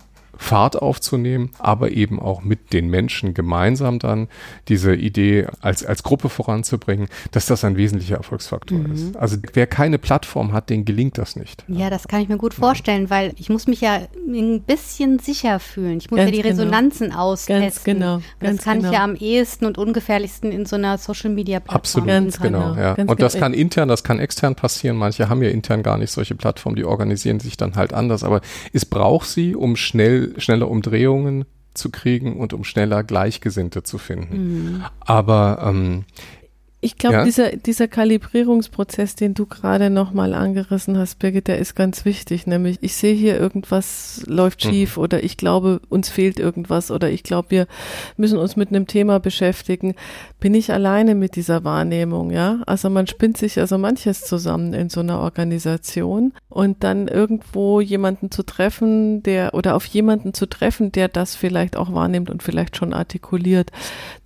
[0.45, 4.29] Fahrt aufzunehmen, aber eben auch mit den Menschen gemeinsam dann
[4.69, 8.93] diese Idee als, als Gruppe voranzubringen, dass das ein wesentlicher Erfolgsfaktor mhm.
[8.93, 9.17] ist.
[9.17, 11.65] Also wer keine Plattform hat, den gelingt das nicht.
[11.67, 15.61] Ja, das kann ich mir gut vorstellen, weil ich muss mich ja ein bisschen sicher
[15.61, 15.97] fühlen.
[15.97, 16.61] Ich muss ganz ja die genau.
[16.61, 17.23] Resonanzen genau.
[17.23, 17.63] austesten.
[17.63, 18.21] Ganz genau.
[18.39, 18.91] Ganz das kann genau.
[18.91, 21.77] ich ja am ehesten und ungefährlichsten in so einer Social Media Plattform.
[21.77, 22.75] Absolut, ganz genau.
[22.75, 22.95] Ja.
[22.95, 23.45] Ganz und das genau.
[23.45, 24.99] kann intern, das kann extern passieren.
[24.99, 28.25] Manche haben ja intern gar nicht solche Plattformen, die organisieren sich dann halt anders.
[28.25, 28.43] Aber
[28.75, 31.45] es braucht sie, um schnell schneller Umdrehungen
[31.75, 34.37] zu kriegen und um schneller Gleichgesinnte zu finden.
[34.37, 34.85] Mhm.
[35.01, 36.05] Aber ähm,
[36.85, 37.25] ich glaube, ja?
[37.25, 42.47] dieser, dieser Kalibrierungsprozess, den du gerade nochmal angerissen hast, Birgit, der ist ganz wichtig.
[42.47, 44.69] Nämlich, ich sehe hier irgendwas läuft mhm.
[44.69, 45.03] schief mhm.
[45.03, 47.67] oder ich glaube, uns fehlt irgendwas oder ich glaube, wir
[48.19, 49.95] müssen uns mit einem Thema beschäftigen.
[50.41, 52.61] Bin ich alleine mit dieser Wahrnehmung, ja?
[52.67, 58.31] Also man spinnt sich also manches zusammen in so einer Organisation und dann irgendwo jemanden
[58.31, 62.77] zu treffen, der oder auf jemanden zu treffen, der das vielleicht auch wahrnimmt und vielleicht
[62.77, 63.71] schon artikuliert.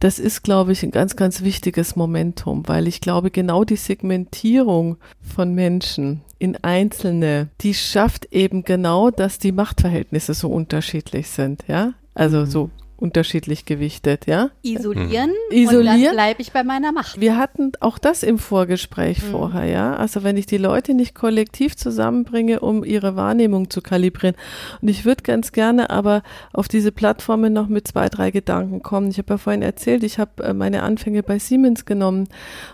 [0.01, 2.48] Das ist, glaube ich, ein ganz, ganz wichtiges Momentum.
[2.49, 9.11] Spektrum, weil ich glaube, genau die Segmentierung von Menschen in Einzelne, die schafft eben genau,
[9.11, 11.95] dass die Machtverhältnisse so unterschiedlich sind, ja.
[12.15, 12.47] Also mhm.
[12.47, 14.51] so unterschiedlich gewichtet, ja?
[14.63, 15.57] Isolieren, mhm.
[15.57, 15.97] Isolieren.
[15.97, 17.21] und dann bleibe ich bei meiner Macht.
[17.21, 19.31] Wir hatten auch das im Vorgespräch mhm.
[19.31, 19.97] vorher, ja?
[19.97, 24.35] Also wenn ich die Leute nicht kollektiv zusammenbringe, um ihre Wahrnehmung zu kalibrieren.
[24.83, 29.11] Und ich würde ganz gerne aber auf diese Plattformen noch mit zwei, drei Gedanken kommen.
[29.11, 32.29] Ich habe ja vorhin erzählt, ich habe äh, meine Anfänge bei Siemens genommen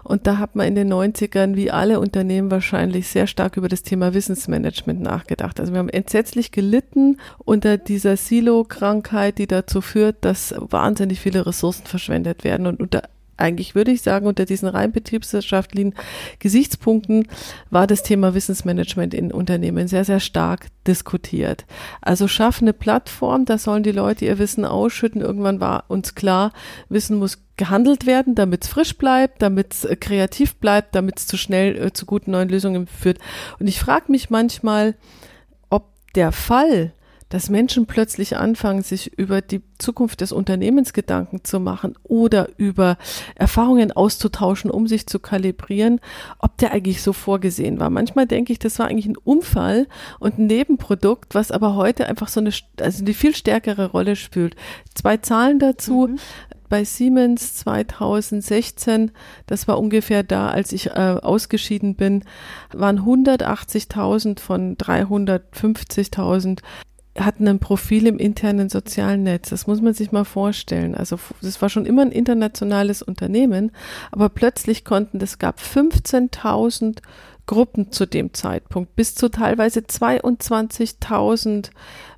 [0.04, 3.82] und da hat man in den 90ern, wie alle Unternehmen wahrscheinlich, sehr stark über das
[3.82, 5.60] Thema Wissensmanagement nachgedacht.
[5.60, 11.86] Also wir haben entsetzlich gelitten unter dieser Silo-Krankheit, die dazu führt, dass wahnsinnig viele Ressourcen
[11.86, 13.02] verschwendet werden und unter
[13.36, 15.94] eigentlich würde ich sagen, unter diesen rein betriebswirtschaftlichen
[16.38, 17.26] Gesichtspunkten
[17.70, 21.66] war das Thema Wissensmanagement in Unternehmen sehr, sehr stark diskutiert.
[22.00, 25.20] Also schaffen eine Plattform, da sollen die Leute ihr Wissen ausschütten.
[25.20, 26.52] Irgendwann war uns klar,
[26.88, 31.26] Wissen muss gehandelt werden, damit es frisch bleibt, damit es äh, kreativ bleibt, damit es
[31.26, 33.18] zu schnell äh, zu guten neuen Lösungen führt.
[33.60, 34.94] Und ich frage mich manchmal,
[35.70, 36.92] ob der Fall,
[37.28, 42.96] dass Menschen plötzlich anfangen, sich über die Zukunft des Unternehmens Gedanken zu machen oder über
[43.34, 46.00] Erfahrungen auszutauschen, um sich zu kalibrieren,
[46.38, 47.90] ob der eigentlich so vorgesehen war.
[47.90, 49.86] Manchmal denke ich, das war eigentlich ein Unfall
[50.20, 54.56] und ein Nebenprodukt, was aber heute einfach so eine, also eine viel stärkere Rolle spielt.
[54.94, 56.08] Zwei Zahlen dazu.
[56.10, 56.18] Mhm
[56.74, 59.12] bei Siemens 2016,
[59.46, 62.24] das war ungefähr da, als ich äh, ausgeschieden bin,
[62.72, 66.60] waren 180.000 von 350.000
[67.18, 69.50] hatten ein Profil im internen sozialen Netz.
[69.50, 70.94] Das muss man sich mal vorstellen.
[70.94, 73.70] Also das war schon immer ein internationales Unternehmen,
[74.10, 76.98] aber plötzlich konnten, es gab 15.000
[77.46, 81.70] Gruppen zu dem Zeitpunkt, bis zu teilweise 22.000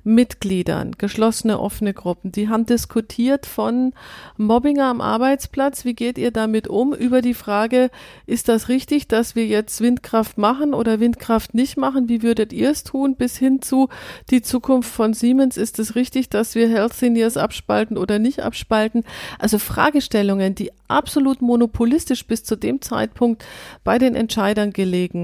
[0.07, 2.31] Mitgliedern, geschlossene, offene Gruppen.
[2.31, 3.91] Die haben diskutiert von
[4.37, 7.89] Mobbing am Arbeitsplatz, wie geht ihr damit um, über die Frage,
[8.25, 12.71] ist das richtig, dass wir jetzt Windkraft machen oder Windkraft nicht machen, wie würdet ihr
[12.71, 13.89] es tun, bis hin zu
[14.29, 19.03] die Zukunft von Siemens, ist es richtig, dass wir Health Seniors abspalten oder nicht abspalten?
[19.39, 23.43] Also Fragestellungen, die absolut monopolistisch bis zu dem Zeitpunkt
[23.83, 25.16] bei den Entscheidern gelegen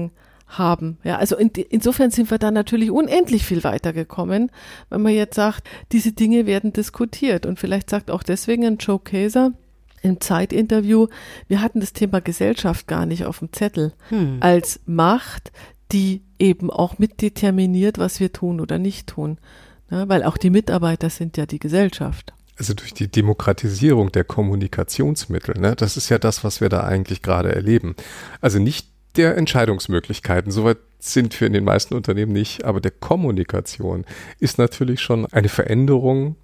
[0.46, 0.98] haben.
[1.04, 4.50] Ja, also in, insofern sind wir da natürlich unendlich viel weitergekommen,
[4.90, 7.46] wenn man jetzt sagt, diese Dinge werden diskutiert.
[7.46, 9.52] Und vielleicht sagt auch deswegen ein Joe Kaeser
[10.02, 11.08] im Zeitinterview,
[11.48, 14.36] wir hatten das Thema Gesellschaft gar nicht auf dem Zettel hm.
[14.40, 15.50] als Macht,
[15.92, 19.38] die eben auch mitdeterminiert, was wir tun oder nicht tun.
[19.90, 22.32] Ja, weil auch die Mitarbeiter sind ja die Gesellschaft.
[22.56, 27.20] Also durch die Demokratisierung der Kommunikationsmittel, ne, das ist ja das, was wir da eigentlich
[27.20, 27.96] gerade erleben.
[28.40, 30.50] Also nicht der Entscheidungsmöglichkeiten.
[30.50, 34.04] Soweit sind wir in den meisten Unternehmen nicht, aber der Kommunikation
[34.40, 36.36] ist natürlich schon eine Veränderung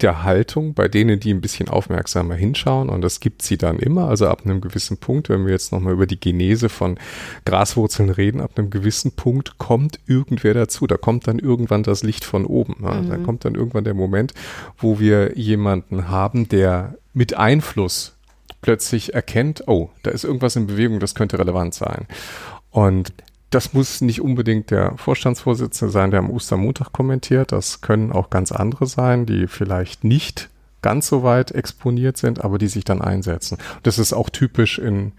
[0.00, 4.08] der Haltung bei denen, die ein bisschen aufmerksamer hinschauen und das gibt sie dann immer,
[4.08, 6.98] also ab einem gewissen Punkt, wenn wir jetzt nochmal über die Genese von
[7.44, 12.24] Graswurzeln reden, ab einem gewissen Punkt kommt irgendwer dazu, da kommt dann irgendwann das Licht
[12.24, 13.08] von oben, mhm.
[13.08, 14.32] da kommt dann irgendwann der Moment,
[14.78, 18.16] wo wir jemanden haben, der mit Einfluss
[18.62, 22.06] plötzlich erkennt, oh, da ist irgendwas in Bewegung, das könnte relevant sein.
[22.70, 23.12] Und
[23.50, 27.52] das muss nicht unbedingt der Vorstandsvorsitzende sein, der am Ostermontag kommentiert.
[27.52, 30.48] Das können auch ganz andere sein, die vielleicht nicht
[30.80, 33.58] ganz so weit exponiert sind, aber die sich dann einsetzen.
[33.82, 35.12] Das ist auch typisch in,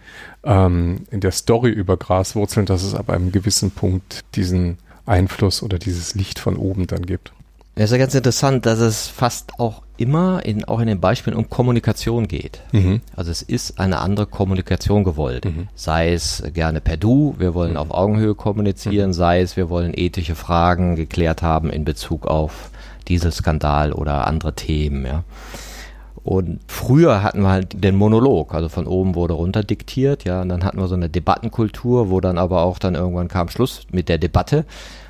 [0.43, 5.79] ähm, in der Story über Graswurzeln, dass es ab einem gewissen Punkt diesen Einfluss oder
[5.79, 7.34] dieses Licht von oben dann gibt.
[7.76, 11.36] Es ist ja ganz interessant, dass es fast auch immer, in, auch in den Beispielen,
[11.36, 12.62] um Kommunikation geht.
[12.72, 13.02] Mhm.
[13.16, 15.46] Also es ist eine andere Kommunikation gewollt.
[15.46, 15.70] Mhm.
[15.74, 17.78] Sei es gerne per Du, wir wollen mhm.
[17.78, 19.14] auf Augenhöhe kommunizieren, mhm.
[19.14, 22.70] sei es, wir wollen ethische Fragen geklärt haben in Bezug auf
[23.08, 25.24] Dieselskandal oder andere Themen, ja.
[26.24, 30.50] Und früher hatten wir halt den Monolog, also von oben wurde runter diktiert, ja, und
[30.50, 34.08] dann hatten wir so eine Debattenkultur, wo dann aber auch dann irgendwann kam Schluss mit
[34.08, 34.66] der Debatte.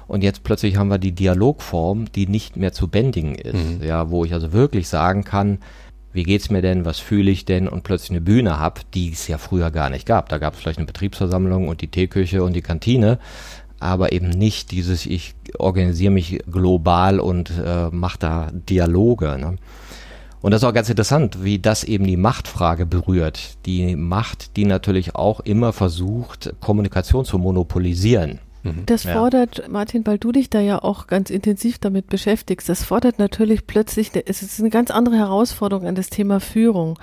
[0.07, 3.79] Und jetzt plötzlich haben wir die Dialogform, die nicht mehr zu bändigen ist.
[3.79, 3.83] Mhm.
[3.83, 5.59] Ja, wo ich also wirklich sagen kann,
[6.13, 9.27] wie geht's mir denn, was fühle ich denn und plötzlich eine Bühne habe, die es
[9.27, 10.29] ja früher gar nicht gab.
[10.29, 13.17] Da gab es vielleicht eine Betriebsversammlung und die Teeküche und die Kantine,
[13.79, 19.37] aber eben nicht dieses, ich organisiere mich global und äh, mache da Dialoge.
[19.39, 19.55] Ne?
[20.41, 23.57] Und das ist auch ganz interessant, wie das eben die Machtfrage berührt.
[23.65, 28.39] Die Macht, die natürlich auch immer versucht, Kommunikation zu monopolisieren.
[28.63, 28.85] Mhm.
[28.85, 29.67] Das fordert, ja.
[29.67, 34.11] Martin, weil du dich da ja auch ganz intensiv damit beschäftigst, das fordert natürlich plötzlich,
[34.25, 36.97] es ist eine ganz andere Herausforderung an das Thema Führung.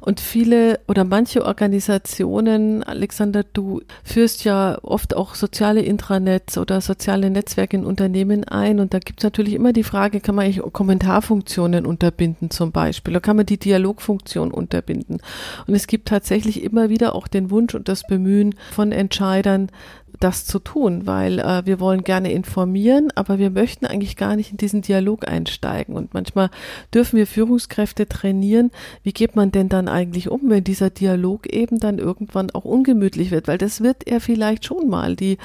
[0.00, 7.28] Und viele oder manche Organisationen, Alexander, du führst ja oft auch soziale Intranets oder soziale
[7.28, 8.78] Netzwerke in Unternehmen ein.
[8.78, 13.14] Und da gibt es natürlich immer die Frage, kann man eigentlich Kommentarfunktionen unterbinden zum Beispiel?
[13.14, 15.20] Oder kann man die Dialogfunktion unterbinden?
[15.66, 19.70] Und es gibt tatsächlich immer wieder auch den Wunsch und das Bemühen von Entscheidern,
[20.18, 24.50] das zu tun, weil äh, wir wollen gerne informieren, aber wir möchten eigentlich gar nicht
[24.50, 25.94] in diesen Dialog einsteigen.
[25.94, 26.50] Und manchmal
[26.92, 28.70] dürfen wir Führungskräfte trainieren,
[29.02, 33.30] wie geht man denn dann eigentlich um, wenn dieser Dialog eben dann irgendwann auch ungemütlich
[33.30, 35.16] wird, weil das wird er vielleicht schon mal.
[35.16, 35.38] Die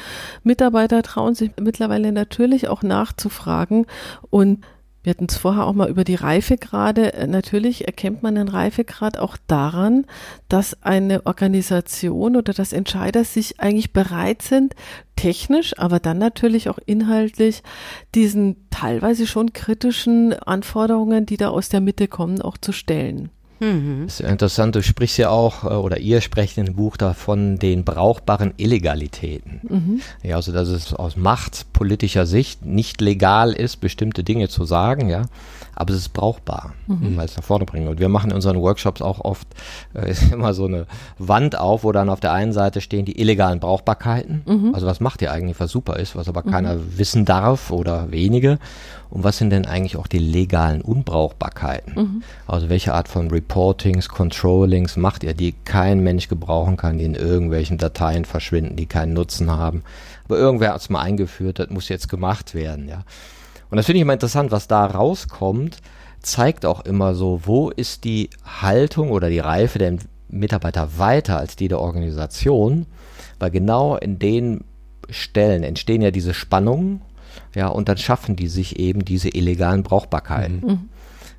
[0.43, 3.85] Mitarbeiter trauen sich mittlerweile natürlich auch nachzufragen
[4.29, 4.63] und
[5.05, 7.13] wir hatten es vorher auch mal über die Reifegrade.
[7.13, 10.05] Äh, natürlich erkennt man den Reifegrad auch daran,
[10.49, 14.75] dass eine Organisation oder dass Entscheider sich eigentlich bereit sind,
[15.15, 17.61] technisch, aber dann natürlich auch inhaltlich
[18.15, 23.29] diesen teilweise schon kritischen Anforderungen, die da aus der Mitte kommen, auch zu stellen.
[23.59, 24.03] Mhm.
[24.05, 26.97] Das ist ja interessant, du sprichst ja auch, äh, oder ihr sprecht in dem Buch
[26.97, 29.61] davon den brauchbaren Illegalitäten.
[29.67, 30.01] Mhm.
[30.23, 35.23] Ja, also dass es aus machtpolitischer Sicht nicht legal ist, bestimmte Dinge zu sagen, ja
[35.75, 37.17] aber es ist brauchbar, mhm.
[37.17, 37.89] weil es nach vorne bringen.
[37.89, 39.47] Und wir machen in unseren Workshops auch oft
[39.93, 40.87] äh, immer so eine
[41.19, 44.41] Wand auf, wo dann auf der einen Seite stehen die illegalen Brauchbarkeiten.
[44.45, 44.73] Mhm.
[44.73, 46.51] Also was macht ihr eigentlich, was super ist, was aber mhm.
[46.51, 48.57] keiner wissen darf oder wenige.
[49.09, 51.93] Und was sind denn eigentlich auch die legalen Unbrauchbarkeiten?
[51.95, 52.23] Mhm.
[52.47, 57.15] Also welche Art von Reportings, Controllings macht ihr, die kein Mensch gebrauchen kann, die in
[57.15, 59.83] irgendwelchen Dateien verschwinden, die keinen Nutzen haben.
[60.25, 63.03] Aber irgendwer hat es mal eingeführt, das muss jetzt gemacht werden, ja.
[63.69, 65.77] Und das finde ich immer interessant, was da rauskommt,
[66.21, 68.29] zeigt auch immer so, wo ist die
[68.61, 69.97] Haltung oder die Reife der
[70.29, 72.85] Mitarbeiter weiter als die der Organisation,
[73.39, 74.63] weil genau in den
[75.09, 77.01] Stellen entstehen ja diese Spannungen,
[77.55, 80.61] ja, und dann schaffen die sich eben diese illegalen Brauchbarkeiten.
[80.65, 80.89] Mhm.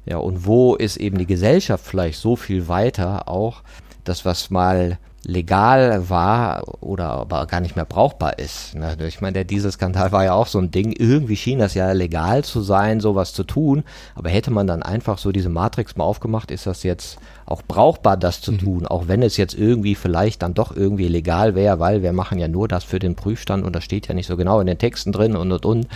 [0.07, 3.62] Ja, und wo ist eben die Gesellschaft vielleicht so viel weiter auch,
[4.05, 8.77] das, was mal legal war oder aber gar nicht mehr brauchbar ist.
[8.77, 8.97] Ne?
[9.09, 10.93] Ich meine, der Dieselskandal war ja auch so ein Ding.
[10.93, 13.83] Irgendwie schien das ja legal zu sein, sowas zu tun.
[14.15, 18.17] Aber hätte man dann einfach so diese Matrix mal aufgemacht, ist das jetzt auch brauchbar,
[18.17, 18.59] das zu mhm.
[18.59, 22.39] tun, auch wenn es jetzt irgendwie vielleicht dann doch irgendwie legal wäre, weil wir machen
[22.39, 24.79] ja nur das für den Prüfstand und das steht ja nicht so genau in den
[24.79, 25.89] Texten drin und und und.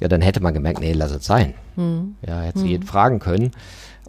[0.00, 1.54] Ja, dann hätte man gemerkt, nee, lass es sein.
[1.76, 2.16] Mhm.
[2.26, 2.70] Ja, hätte sie mhm.
[2.70, 3.52] jeden fragen können.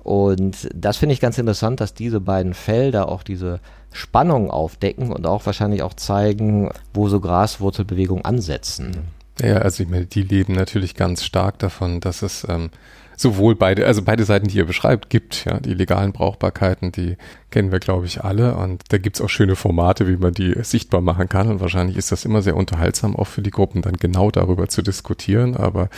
[0.05, 3.59] Und das finde ich ganz interessant, dass diese beiden Felder auch diese
[3.91, 9.07] Spannung aufdecken und auch wahrscheinlich auch zeigen, wo so Graswurzelbewegungen ansetzen.
[9.41, 12.69] Ja, also ich meine, die leben natürlich ganz stark davon, dass es ähm,
[13.17, 17.17] sowohl beide, also beide Seiten, die ihr beschreibt, gibt, ja, die legalen Brauchbarkeiten, die
[17.51, 18.55] kennen wir, glaube ich, alle.
[18.55, 21.49] Und da gibt's auch schöne Formate, wie man die sichtbar machen kann.
[21.49, 24.81] Und wahrscheinlich ist das immer sehr unterhaltsam, auch für die Gruppen, dann genau darüber zu
[24.81, 25.55] diskutieren.
[25.55, 25.89] Aber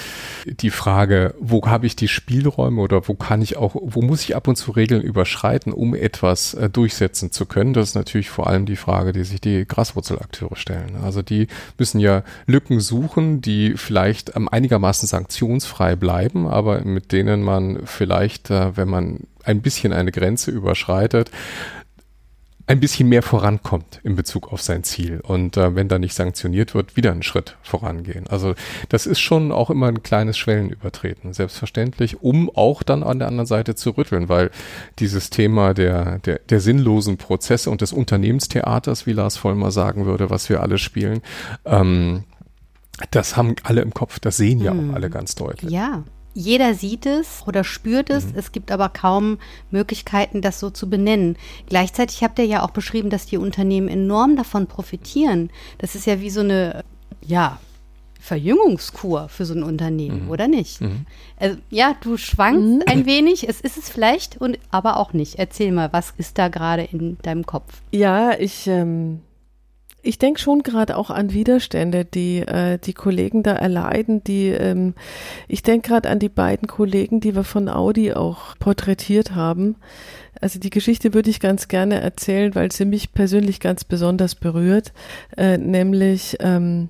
[0.46, 4.36] die Frage, wo habe ich die Spielräume oder wo kann ich auch, wo muss ich
[4.36, 8.48] ab und zu Regeln überschreiten, um etwas äh, durchsetzen zu können, das ist natürlich vor
[8.48, 10.98] allem die Frage, die sich die Graswurzelakteure stellen.
[11.04, 17.44] Also die müssen ja Lücken suchen, die vielleicht ähm, einigermaßen sanktionsfrei bleiben, aber mit denen
[17.44, 21.32] man vielleicht, äh, wenn man ein bisschen eine Grenze überschreitet,
[22.70, 25.22] ein bisschen mehr vorankommt in Bezug auf sein Ziel.
[25.22, 28.28] Und äh, wenn da nicht sanktioniert wird, wieder einen Schritt vorangehen.
[28.28, 28.56] Also
[28.90, 33.46] das ist schon auch immer ein kleines Schwellenübertreten, selbstverständlich, um auch dann an der anderen
[33.46, 34.52] Seite zu rütteln, weil
[35.00, 40.30] dieses Thema der, der, der sinnlosen Prozesse und des Unternehmenstheaters, wie Lars Vollmer sagen würde,
[40.30, 41.22] was wir alle spielen,
[41.64, 42.26] ähm,
[43.12, 44.90] das haben alle im Kopf, das sehen ja hm.
[44.90, 45.72] auch alle ganz deutlich.
[45.72, 46.04] Ja,
[46.38, 48.34] jeder sieht es oder spürt es, mhm.
[48.36, 49.40] es gibt aber kaum
[49.72, 51.36] Möglichkeiten, das so zu benennen.
[51.68, 55.50] Gleichzeitig habt ihr ja auch beschrieben, dass die Unternehmen enorm davon profitieren.
[55.80, 56.84] Das ist ja wie so eine,
[57.26, 57.60] ja,
[58.20, 60.30] Verjüngungskur für so ein Unternehmen, mhm.
[60.30, 60.80] oder nicht?
[60.80, 61.08] Mhm.
[61.38, 62.84] Also, ja, du schwankst mhm.
[62.86, 65.40] ein wenig, es ist es vielleicht, und aber auch nicht.
[65.40, 67.82] Erzähl mal, was ist da gerade in deinem Kopf?
[67.92, 69.22] Ja, ich ähm,
[70.02, 74.24] ich denke schon gerade auch an Widerstände, die äh, die Kollegen da erleiden.
[74.24, 74.94] Die, ähm,
[75.48, 79.76] ich denke gerade an die beiden Kollegen, die wir von Audi auch porträtiert haben.
[80.40, 84.94] Also die Geschichte würde ich ganz gerne erzählen, weil sie mich persönlich ganz besonders berührt,
[85.36, 86.90] äh, nämlich ähm,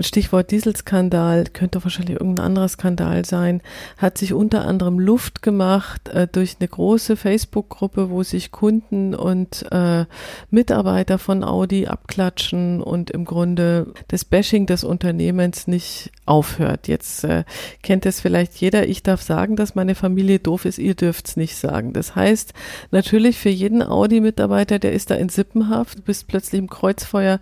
[0.00, 3.60] Stichwort Dieselskandal, könnte wahrscheinlich irgendein anderer Skandal sein,
[3.98, 9.66] hat sich unter anderem Luft gemacht äh, durch eine große Facebook-Gruppe, wo sich Kunden und
[9.70, 10.04] äh,
[10.50, 16.88] Mitarbeiter von Audi abklatschen und im Grunde das Bashing des Unternehmens nicht aufhört.
[16.88, 17.44] Jetzt äh,
[17.82, 18.86] kennt es vielleicht jeder.
[18.86, 20.78] Ich darf sagen, dass meine Familie doof ist.
[20.78, 21.92] Ihr dürft es nicht sagen.
[21.92, 22.54] Das heißt,
[22.90, 25.98] natürlich für jeden Audi-Mitarbeiter, der ist da in Sippenhaft.
[25.98, 27.40] Du bist plötzlich im Kreuzfeuer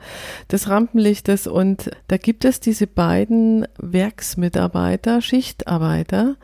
[0.51, 6.37] des Rampenlichtes und da gibt es diese beiden Werksmitarbeiter, Schichtarbeiter,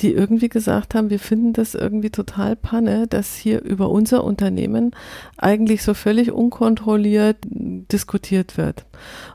[0.00, 4.92] die irgendwie gesagt haben, wir finden das irgendwie total panne, dass hier über unser Unternehmen
[5.36, 8.86] eigentlich so völlig unkontrolliert diskutiert wird.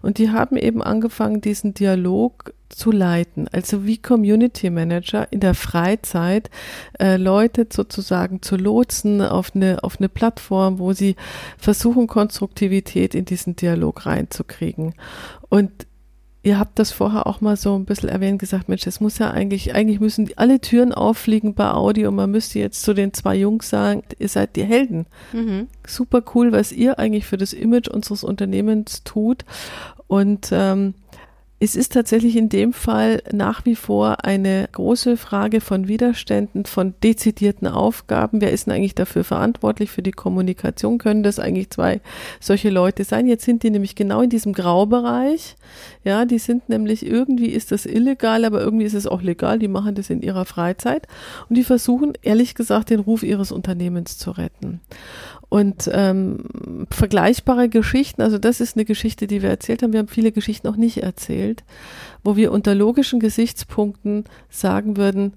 [0.01, 5.53] Und die haben eben angefangen, diesen Dialog zu leiten, also wie Community Manager in der
[5.53, 6.49] Freizeit
[6.99, 11.15] äh, Leute sozusagen zu lotsen auf eine, auf eine Plattform, wo sie
[11.57, 14.95] versuchen, Konstruktivität in diesen Dialog reinzukriegen.
[15.49, 15.71] Und
[16.43, 19.29] Ihr habt das vorher auch mal so ein bisschen erwähnt, gesagt, Mensch, es muss ja
[19.29, 23.35] eigentlich, eigentlich müssen alle Türen auffliegen bei Audi und man müsste jetzt zu den zwei
[23.35, 25.05] Jungs sagen, ihr seid die Helden.
[25.33, 25.67] Mhm.
[25.85, 29.45] Super cool, was ihr eigentlich für das Image unseres Unternehmens tut.
[30.07, 30.95] Und ähm,
[31.63, 36.95] es ist tatsächlich in dem Fall nach wie vor eine große Frage von Widerständen, von
[37.03, 38.41] dezidierten Aufgaben.
[38.41, 40.97] Wer ist denn eigentlich dafür verantwortlich für die Kommunikation?
[40.97, 42.01] Können das eigentlich zwei
[42.39, 43.27] solche Leute sein?
[43.27, 45.55] Jetzt sind die nämlich genau in diesem Graubereich.
[46.03, 49.59] Ja, die sind nämlich irgendwie ist das illegal, aber irgendwie ist es auch legal.
[49.59, 51.07] Die machen das in ihrer Freizeit
[51.47, 54.81] und die versuchen ehrlich gesagt den Ruf ihres Unternehmens zu retten.
[55.51, 56.45] Und ähm,
[56.89, 59.91] vergleichbare Geschichten, also das ist eine Geschichte, die wir erzählt haben.
[59.91, 61.65] Wir haben viele Geschichten auch nicht erzählt,
[62.23, 65.33] wo wir unter logischen Gesichtspunkten sagen würden,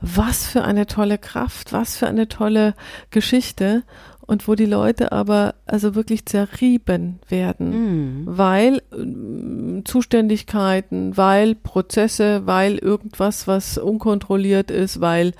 [0.00, 2.74] was für eine tolle Kraft, was für eine tolle
[3.10, 3.82] Geschichte
[4.20, 8.22] und wo die Leute aber also wirklich zerrieben werden, mhm.
[8.26, 15.32] weil äh, Zuständigkeiten, weil Prozesse, weil irgendwas, was unkontrolliert ist, weil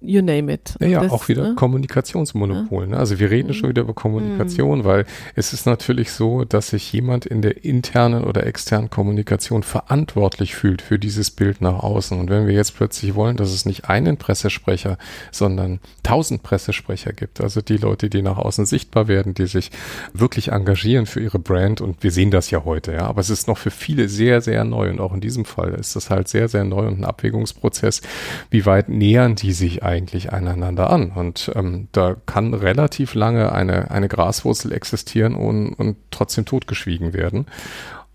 [0.00, 0.74] you name it.
[0.80, 1.54] Ja, das, auch wieder ne?
[1.54, 2.88] Kommunikationsmonopol.
[2.88, 2.96] Ne?
[2.96, 3.54] Also wir reden mhm.
[3.54, 4.84] schon wieder über Kommunikation, mhm.
[4.84, 10.54] weil es ist natürlich so, dass sich jemand in der internen oder externen Kommunikation verantwortlich
[10.54, 12.18] fühlt für dieses Bild nach außen.
[12.18, 14.98] Und wenn wir jetzt plötzlich wollen, dass es nicht einen Pressesprecher,
[15.32, 19.70] sondern tausend Pressesprecher gibt, also die Leute, die nach außen sichtbar werden, die sich
[20.12, 23.48] wirklich engagieren für ihre Brand und wir sehen das ja heute, ja, aber es ist
[23.48, 26.48] noch für viele sehr, sehr neu und auch in diesem Fall ist das halt sehr,
[26.48, 28.02] sehr neu und ein Abwägungsprozess.
[28.50, 31.10] Wie weit nähern die sich eigentlich einander an.
[31.10, 37.46] Und ähm, da kann relativ lange eine, eine Graswurzel existieren und, und trotzdem totgeschwiegen werden.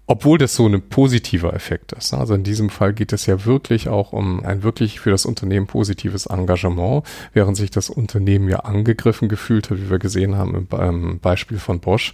[0.08, 2.14] Obwohl das so ein positiver Effekt ist.
[2.14, 5.68] Also in diesem Fall geht es ja wirklich auch um ein wirklich für das Unternehmen
[5.68, 10.80] positives Engagement, während sich das Unternehmen ja angegriffen gefühlt hat, wie wir gesehen haben im,
[10.80, 12.14] im Beispiel von Bosch,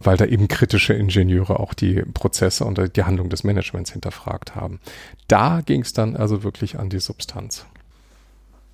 [0.00, 4.80] weil da eben kritische Ingenieure auch die Prozesse und die Handlung des Managements hinterfragt haben.
[5.28, 7.64] Da ging es dann also wirklich an die Substanz.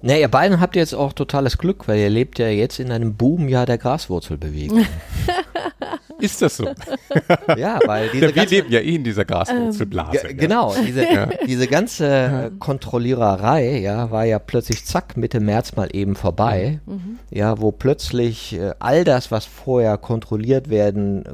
[0.03, 3.15] Na, ihr beiden habt jetzt auch totales Glück, weil ihr lebt ja jetzt in einem
[3.15, 4.85] Boomjahr der Graswurzelbewegung.
[6.19, 6.69] Ist das so?
[7.57, 10.29] ja, weil diese ja, wir leben ja eh in dieser Graswurzelblase.
[10.29, 11.27] Ähm, genau, diese, ja.
[11.47, 16.81] diese ganze Kontrolliererei, ja, war ja plötzlich zack Mitte März mal eben vorbei.
[16.87, 17.19] Mhm.
[17.31, 21.25] Ja, wo plötzlich äh, all das, was vorher kontrolliert werden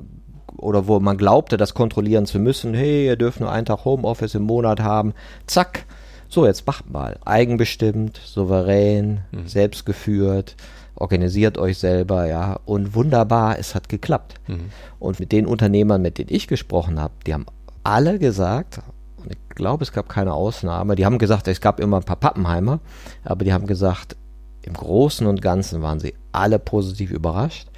[0.56, 4.34] oder wo man glaubte, das kontrollieren zu müssen, hey, ihr dürft nur einen Tag Homeoffice
[4.34, 5.14] im Monat haben,
[5.46, 5.84] zack,
[6.28, 7.18] so, jetzt macht mal.
[7.24, 9.48] Eigenbestimmt, souverän, mhm.
[9.48, 10.56] selbstgeführt,
[10.94, 12.58] organisiert euch selber, ja.
[12.66, 14.34] Und wunderbar, es hat geklappt.
[14.46, 14.70] Mhm.
[14.98, 17.46] Und mit den Unternehmern, mit denen ich gesprochen habe, die haben
[17.82, 18.80] alle gesagt,
[19.16, 22.16] und ich glaube, es gab keine Ausnahme, die haben gesagt, es gab immer ein paar
[22.16, 22.80] Pappenheimer,
[23.24, 24.16] aber die haben gesagt,
[24.62, 27.68] im Großen und Ganzen waren sie alle positiv überrascht.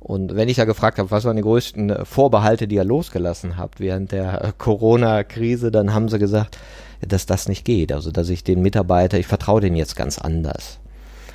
[0.00, 3.78] Und wenn ich da gefragt habe, was waren die größten Vorbehalte, die ihr losgelassen habt
[3.78, 6.58] während der Corona-Krise, dann haben sie gesagt,
[7.06, 7.92] dass das nicht geht.
[7.92, 10.78] Also, dass ich den Mitarbeiter, ich vertraue den jetzt ganz anders.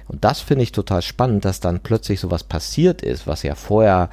[0.07, 4.09] Und das finde ich total spannend, dass dann plötzlich sowas passiert ist, was ja vorher,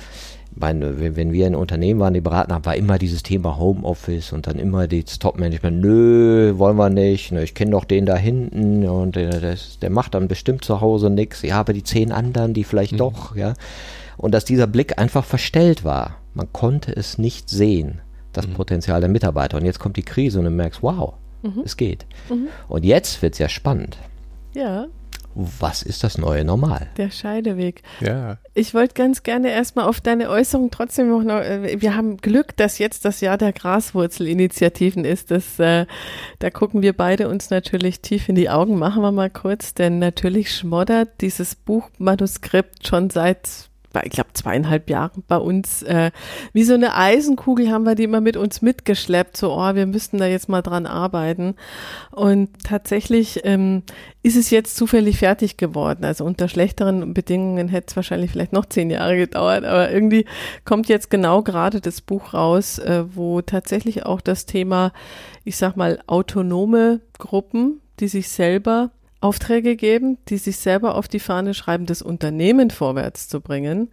[0.56, 4.46] meine, wenn wir in Unternehmen waren, die beraten haben, war immer dieses Thema Homeoffice und
[4.46, 8.88] dann immer das Top-Management, nö, wollen wir nicht, ne, ich kenne doch den da hinten
[8.88, 12.54] und der, der, der macht dann bestimmt zu Hause nichts, ja, aber die zehn anderen,
[12.54, 12.98] die vielleicht mhm.
[12.98, 13.54] doch, ja.
[14.16, 16.18] Und dass dieser Blick einfach verstellt war.
[16.34, 18.00] Man konnte es nicht sehen,
[18.32, 18.54] das mhm.
[18.54, 19.56] Potenzial der Mitarbeiter.
[19.56, 21.14] Und jetzt kommt die Krise und du merkst, wow,
[21.44, 21.62] Mhm.
[21.64, 22.06] Es geht.
[22.28, 22.48] Mhm.
[22.68, 23.98] Und jetzt wird es ja spannend.
[24.54, 24.86] Ja.
[25.36, 26.88] Was ist das neue Normal?
[26.96, 27.82] Der Scheideweg.
[28.00, 28.38] Ja.
[28.54, 32.78] Ich wollte ganz gerne erstmal auf deine Äußerung trotzdem noch, äh, wir haben Glück, dass
[32.78, 35.32] jetzt das Jahr der Graswurzelinitiativen ist.
[35.32, 35.86] Das, äh,
[36.38, 38.78] da gucken wir beide uns natürlich tief in die Augen.
[38.78, 43.70] Machen wir mal kurz, denn natürlich schmoddert dieses Buchmanuskript schon seit
[44.02, 46.10] ich glaube, zweieinhalb Jahren bei uns, äh,
[46.52, 50.18] wie so eine Eisenkugel haben wir die immer mit uns mitgeschleppt, so, oh, wir müssten
[50.18, 51.54] da jetzt mal dran arbeiten.
[52.10, 53.82] Und tatsächlich ähm,
[54.22, 56.04] ist es jetzt zufällig fertig geworden.
[56.04, 60.24] Also unter schlechteren Bedingungen hätte es wahrscheinlich vielleicht noch zehn Jahre gedauert, aber irgendwie
[60.64, 64.92] kommt jetzt genau gerade das Buch raus, äh, wo tatsächlich auch das Thema,
[65.44, 68.90] ich sag mal, autonome Gruppen, die sich selber
[69.24, 73.88] Aufträge geben, die sich selber auf die Fahne schreiben, das Unternehmen vorwärts zu bringen,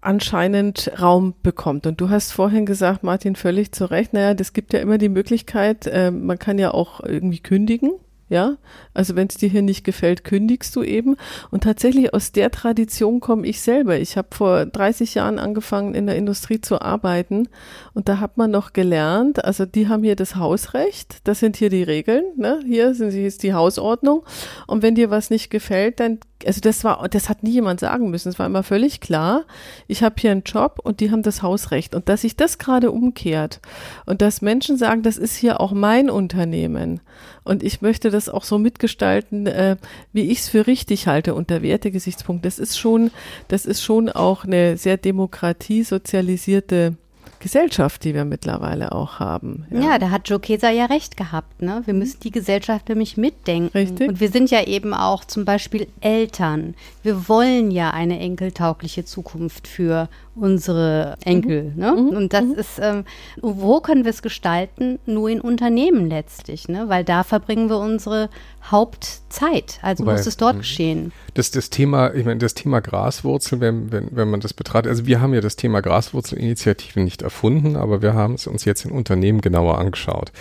[0.00, 1.86] anscheinend Raum bekommt.
[1.86, 5.10] Und du hast vorhin gesagt, Martin, völlig zu Recht, naja, das gibt ja immer die
[5.10, 7.92] Möglichkeit, äh, man kann ja auch irgendwie kündigen.
[8.30, 8.58] Ja,
[8.94, 11.16] also wenn es dir hier nicht gefällt, kündigst du eben.
[11.50, 13.98] Und tatsächlich aus der Tradition komme ich selber.
[13.98, 17.48] Ich habe vor 30 Jahren angefangen, in der Industrie zu arbeiten.
[17.92, 21.70] Und da hat man noch gelernt, also die haben hier das Hausrecht, das sind hier
[21.70, 22.60] die Regeln, ne?
[22.64, 24.22] hier sind, hier ist die Hausordnung.
[24.68, 28.10] Und wenn dir was nicht gefällt, dann also das war, das hat nie jemand sagen
[28.10, 28.28] müssen.
[28.28, 29.44] Es war immer völlig klar.
[29.88, 31.94] Ich habe hier einen Job und die haben das Hausrecht.
[31.94, 33.60] Und dass sich das gerade umkehrt
[34.06, 37.00] und dass Menschen sagen, das ist hier auch mein Unternehmen
[37.44, 39.76] und ich möchte das auch so mitgestalten, äh,
[40.12, 42.44] wie ich es für richtig halte unter Wertegesichtspunkt.
[42.44, 43.10] Das ist schon,
[43.48, 46.96] das ist schon auch eine sehr demokratiesozialisierte
[47.40, 49.66] Gesellschaft, die wir mittlerweile auch haben.
[49.70, 51.62] Ja, ja da hat Joe Keser ja recht gehabt.
[51.62, 51.82] Ne?
[51.86, 53.76] Wir müssen die Gesellschaft nämlich mitdenken.
[53.76, 54.08] Richtig.
[54.08, 56.74] Und wir sind ja eben auch zum Beispiel Eltern.
[57.02, 60.08] Wir wollen ja eine enkeltaugliche Zukunft für
[60.40, 61.72] unsere Enkel.
[61.74, 61.80] Mhm.
[61.80, 61.92] Ne?
[61.92, 62.08] Mhm.
[62.16, 62.54] Und das mhm.
[62.54, 63.04] ist, ähm,
[63.40, 64.98] wo können wir es gestalten?
[65.06, 66.88] Nur in Unternehmen letztlich, ne?
[66.88, 68.30] weil da verbringen wir unsere
[68.70, 69.78] Hauptzeit.
[69.82, 70.60] Also Wobei, muss es dort mhm.
[70.60, 71.12] geschehen.
[71.34, 75.06] Das, das Thema, ich meine, das Thema Graswurzel, wenn, wenn, wenn man das betrachtet, also
[75.06, 78.90] wir haben ja das Thema Graswurzelinitiative nicht erfunden, aber wir haben es uns jetzt in
[78.90, 80.32] Unternehmen genauer angeschaut.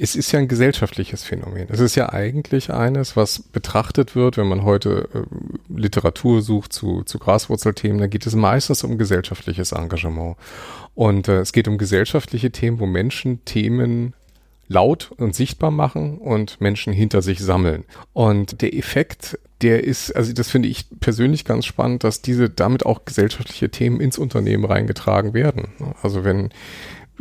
[0.00, 1.66] Es ist ja ein gesellschaftliches Phänomen.
[1.70, 7.02] Es ist ja eigentlich eines, was betrachtet wird, wenn man heute äh, Literatur sucht zu,
[7.02, 10.36] zu Graswurzelthemen, da geht es meistens um gesellschaftliches Engagement.
[10.94, 14.14] Und äh, es geht um gesellschaftliche Themen, wo Menschen Themen
[14.68, 17.84] laut und sichtbar machen und Menschen hinter sich sammeln.
[18.12, 22.86] Und der Effekt, der ist, also das finde ich persönlich ganz spannend, dass diese damit
[22.86, 25.68] auch gesellschaftliche Themen ins Unternehmen reingetragen werden.
[26.02, 26.50] Also wenn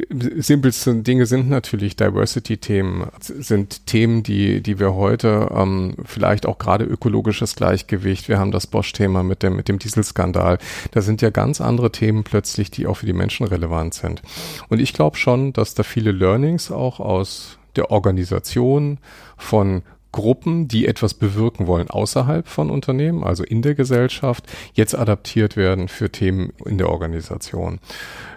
[0.10, 6.86] simpelsten Dinge sind natürlich Diversity-Themen, sind Themen, die, die wir heute ähm, vielleicht auch gerade
[6.86, 10.60] ökologisches Gleichgewicht, wir haben das Bosch-Thema mit dem, mit dem Dieselskandal,
[10.92, 14.22] da sind ja ganz andere Themen plötzlich, die auch für die Menschen relevant sind.
[14.70, 19.00] Und ich glaube schon, dass da viele Learnings auch aus der Organisation
[19.38, 25.56] von Gruppen, die etwas bewirken wollen außerhalb von Unternehmen, also in der Gesellschaft, jetzt adaptiert
[25.56, 27.80] werden für Themen in der Organisation.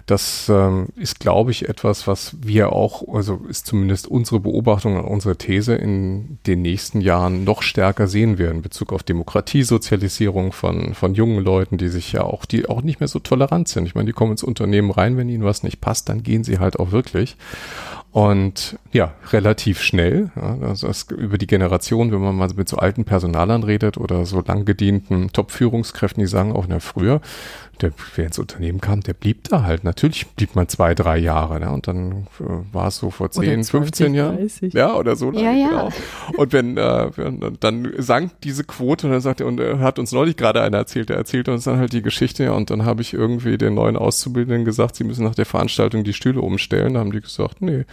[0.06, 5.04] Das ähm, ist, glaube ich, etwas, was wir auch, also ist zumindest unsere Beobachtung und
[5.04, 10.94] unsere These in den nächsten Jahren noch stärker sehen werden in Bezug auf Demokratiesozialisierung von,
[10.94, 13.86] von jungen Leuten, die sich ja auch, die auch nicht mehr so tolerant sind.
[13.86, 16.58] Ich meine, die kommen ins Unternehmen rein, wenn ihnen was nicht passt, dann gehen sie
[16.58, 17.36] halt auch wirklich.
[18.12, 23.04] Und ja, relativ schnell, ja, das über die Generation, wenn man mal mit so alten
[23.04, 27.20] Personalern redet oder so lang gedienten Top-Führungskräften, die sagen auch, na früher,
[27.82, 29.84] der, wer ins Unternehmen kam, der blieb da halt.
[29.84, 31.60] Natürlich blieb man zwei, drei Jahre.
[31.60, 31.70] Ne?
[31.70, 34.50] Und dann äh, war es so vor 10, 15 Jahren.
[34.60, 35.44] Ja, oder so lange.
[35.44, 35.68] Ja, ja.
[35.68, 35.90] Genau.
[36.36, 37.10] Und wenn, äh,
[37.60, 40.78] dann sank diese Quote und dann sagte er, und er hat uns neulich gerade einer
[40.78, 43.96] erzählt, der erzählte uns dann halt die Geschichte, und dann habe ich irgendwie den neuen
[43.96, 46.94] Auszubildenden gesagt, sie müssen nach der Veranstaltung die Stühle umstellen.
[46.94, 47.84] Da haben die gesagt, nee.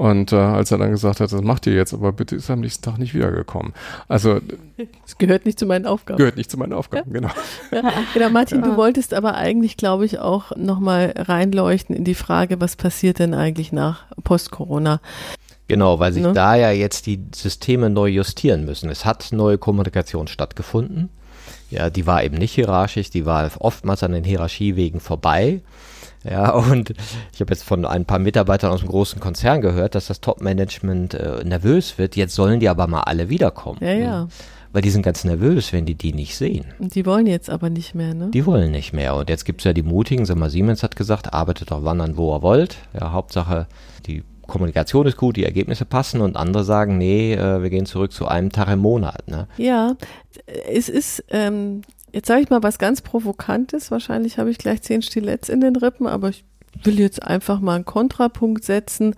[0.00, 2.54] Und äh, als er dann gesagt hat, das macht ihr jetzt, aber bitte ist er
[2.54, 3.74] am nächsten Tag nicht wiedergekommen.
[4.08, 4.40] Also
[5.04, 6.16] es gehört nicht zu meinen Aufgaben.
[6.16, 7.20] Gehört nicht zu meinen Aufgaben, ja?
[7.20, 7.30] genau.
[7.70, 8.68] Ja, genau, Martin, ja.
[8.70, 13.34] du wolltest aber eigentlich, glaube ich, auch nochmal reinleuchten in die Frage, was passiert denn
[13.34, 15.02] eigentlich nach Post-Corona?
[15.68, 16.32] Genau, weil sich ne?
[16.32, 18.88] da ja jetzt die Systeme neu justieren müssen.
[18.88, 21.10] Es hat neue Kommunikation stattgefunden.
[21.70, 25.60] Ja, die war eben nicht hierarchisch, die war oftmals an den Hierarchiewegen vorbei.
[26.28, 26.90] Ja, und
[27.32, 31.14] ich habe jetzt von ein paar Mitarbeitern aus dem großen Konzern gehört, dass das Top-Management
[31.14, 32.16] äh, nervös wird.
[32.16, 33.78] Jetzt sollen die aber mal alle wiederkommen.
[33.80, 34.28] Ja, ja.
[34.72, 36.66] Weil die sind ganz nervös, wenn die die nicht sehen.
[36.78, 38.30] Die wollen jetzt aber nicht mehr, ne?
[38.32, 39.16] Die wollen nicht mehr.
[39.16, 42.36] Und jetzt gibt's ja die Mutigen, sag mal, Siemens hat gesagt, arbeitet doch wandern, wo
[42.36, 42.76] ihr wollt.
[42.92, 43.66] Ja, Hauptsache,
[44.06, 48.12] die Kommunikation ist gut, die Ergebnisse passen und andere sagen, nee, äh, wir gehen zurück
[48.12, 49.26] zu einem Tag im Monat.
[49.26, 49.48] Ne?
[49.56, 49.96] Ja,
[50.68, 51.82] es ist, ähm,
[52.12, 53.90] Jetzt sage ich mal was ganz Provokantes.
[53.90, 56.44] Wahrscheinlich habe ich gleich zehn Stiletts in den Rippen, aber ich
[56.82, 59.14] will jetzt einfach mal einen Kontrapunkt setzen.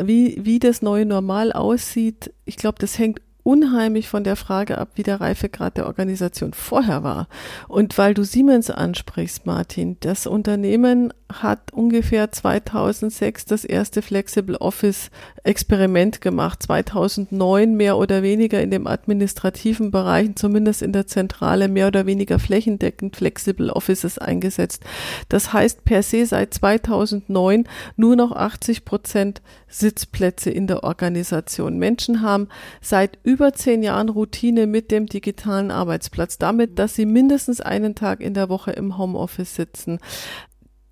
[0.00, 4.88] Wie, wie das neue Normal aussieht, ich glaube, das hängt unheimlich von der Frage ab,
[4.96, 7.28] wie der Reifegrad der Organisation vorher war.
[7.68, 15.10] Und weil du Siemens ansprichst, Martin, das Unternehmen hat ungefähr 2006 das erste Flexible Office
[15.44, 21.86] Experiment gemacht, 2009 mehr oder weniger in dem administrativen Bereich, zumindest in der Zentrale mehr
[21.86, 24.82] oder weniger flächendeckend Flexible Offices eingesetzt.
[25.28, 29.40] Das heißt per se seit 2009 nur noch 80 Prozent
[29.78, 31.78] Sitzplätze in der Organisation.
[31.78, 32.48] Menschen haben
[32.80, 38.20] seit über zehn Jahren Routine mit dem digitalen Arbeitsplatz, damit, dass sie mindestens einen Tag
[38.20, 39.98] in der Woche im Homeoffice sitzen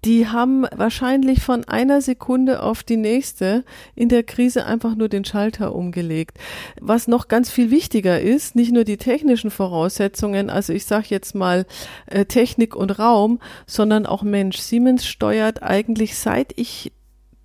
[0.05, 3.65] die haben wahrscheinlich von einer Sekunde auf die nächste
[3.95, 6.39] in der Krise einfach nur den Schalter umgelegt.
[6.81, 11.35] Was noch ganz viel wichtiger ist, nicht nur die technischen Voraussetzungen, also ich sage jetzt
[11.35, 11.65] mal
[12.07, 14.59] äh, Technik und Raum, sondern auch Mensch.
[14.59, 16.93] Siemens steuert eigentlich seit ich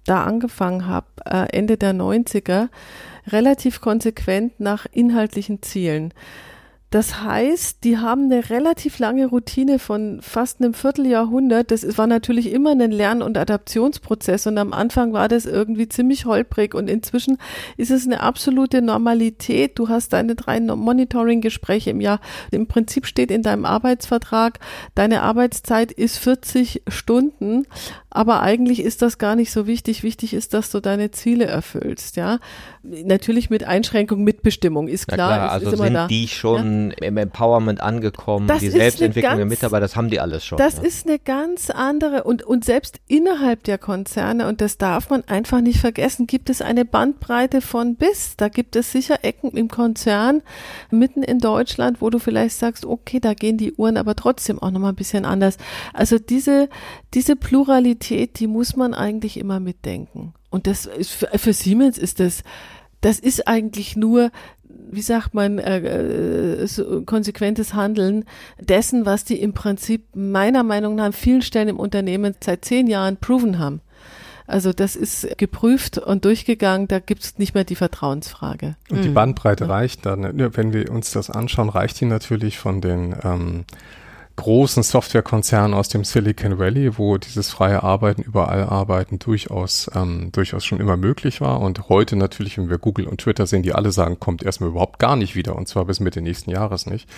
[0.10, 2.70] da angefangen habe, äh, Ende der 90er,
[3.28, 6.14] relativ konsequent nach inhaltlichen Zielen.
[6.90, 11.70] Das heißt, die haben eine relativ lange Routine von fast einem Vierteljahrhundert.
[11.70, 16.26] Das war natürlich immer ein Lern- und Adaptionsprozess und am Anfang war das irgendwie ziemlich
[16.26, 17.38] holprig und inzwischen
[17.78, 19.78] ist es eine absolute Normalität.
[19.78, 22.20] Du hast deine drei Monitoring-Gespräche im Jahr.
[22.50, 24.58] Im Prinzip steht in deinem Arbeitsvertrag,
[24.96, 27.68] deine Arbeitszeit ist 40 Stunden,
[28.10, 30.02] aber eigentlich ist das gar nicht so wichtig.
[30.02, 32.40] Wichtig ist, dass du deine Ziele erfüllst, ja.
[32.82, 35.18] Natürlich mit Einschränkung, Mitbestimmung, ist klar.
[35.36, 36.08] klar also sind da.
[36.08, 36.79] die schon ja?
[36.92, 40.58] Im Empowerment angekommen, das die Selbstentwicklung der Mitarbeiter, das haben die alles schon.
[40.58, 40.84] Das ja.
[40.84, 45.62] ist eine ganz andere und, und selbst innerhalb der Konzerne, und das darf man einfach
[45.62, 48.36] nicht vergessen, gibt es eine Bandbreite von bis.
[48.38, 50.42] Da gibt es sicher Ecken im Konzern,
[50.92, 54.72] mitten in Deutschland, wo du vielleicht sagst, okay, da gehen die Uhren aber trotzdem auch
[54.72, 55.58] nochmal ein bisschen anders.
[55.94, 56.70] Also diese,
[57.14, 60.34] diese Pluralität, die muss man eigentlich immer mitdenken.
[60.50, 62.44] Und das ist für, für Siemens ist das,
[63.02, 64.32] das ist eigentlich nur,
[64.92, 68.26] wie sagt man, äh, äh, so konsequentes Handeln
[68.60, 72.88] dessen, was die im Prinzip meiner Meinung nach an vielen Stellen im Unternehmen seit zehn
[72.88, 73.82] Jahren proven haben.
[74.48, 78.78] Also das ist geprüft und durchgegangen, da gibt es nicht mehr die Vertrauensfrage.
[78.90, 79.72] Und die Bandbreite mhm.
[79.72, 80.24] reicht dann,
[80.56, 83.66] wenn wir uns das anschauen, reicht die natürlich von den ähm,
[84.40, 90.66] großen Softwarekonzernen aus dem Silicon Valley, wo dieses freie Arbeiten, überall arbeiten durchaus, ähm, durchaus
[90.66, 91.60] schon immer möglich war.
[91.60, 95.00] Und heute natürlich, wenn wir Google und Twitter sehen, die alle sagen, kommt erstmal überhaupt
[95.00, 95.56] gar nicht wieder.
[95.56, 97.10] Und zwar bis Mitte nächsten Jahres nicht.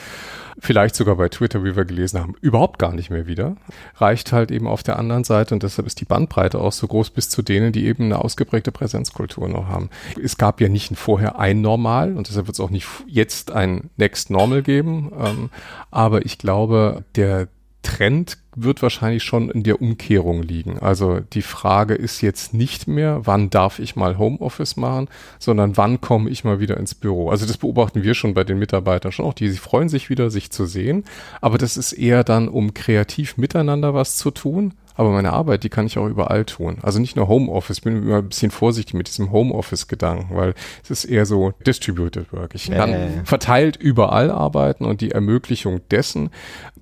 [0.59, 3.55] Vielleicht sogar bei Twitter, wie wir gelesen haben, überhaupt gar nicht mehr wieder.
[3.95, 7.11] Reicht halt eben auf der anderen Seite und deshalb ist die Bandbreite auch so groß
[7.11, 9.89] bis zu denen, die eben eine ausgeprägte Präsenzkultur noch haben.
[10.22, 13.89] Es gab ja nicht vorher ein Normal und deshalb wird es auch nicht jetzt ein
[13.97, 15.11] Next Normal geben.
[15.17, 15.49] Ähm,
[15.91, 17.47] aber ich glaube, der
[17.84, 20.78] Trend wird wahrscheinlich schon in der Umkehrung liegen.
[20.80, 25.07] Also die Frage ist jetzt nicht mehr, wann darf ich mal Homeoffice machen,
[25.39, 27.30] sondern wann komme ich mal wieder ins Büro.
[27.30, 29.34] Also das beobachten wir schon bei den Mitarbeitern schon auch.
[29.34, 31.05] Die freuen sich wieder, sich zu sehen.
[31.39, 35.70] Aber das ist eher dann, um kreativ miteinander was zu tun aber meine Arbeit, die
[35.70, 36.78] kann ich auch überall tun.
[36.84, 37.80] Also nicht nur Homeoffice.
[37.80, 42.32] Ich bin immer ein bisschen vorsichtig mit diesem Homeoffice-Gedanken, weil es ist eher so Distributed
[42.32, 42.54] Work.
[42.54, 43.10] Ich kann äh.
[43.24, 46.30] verteilt überall arbeiten und die Ermöglichung dessen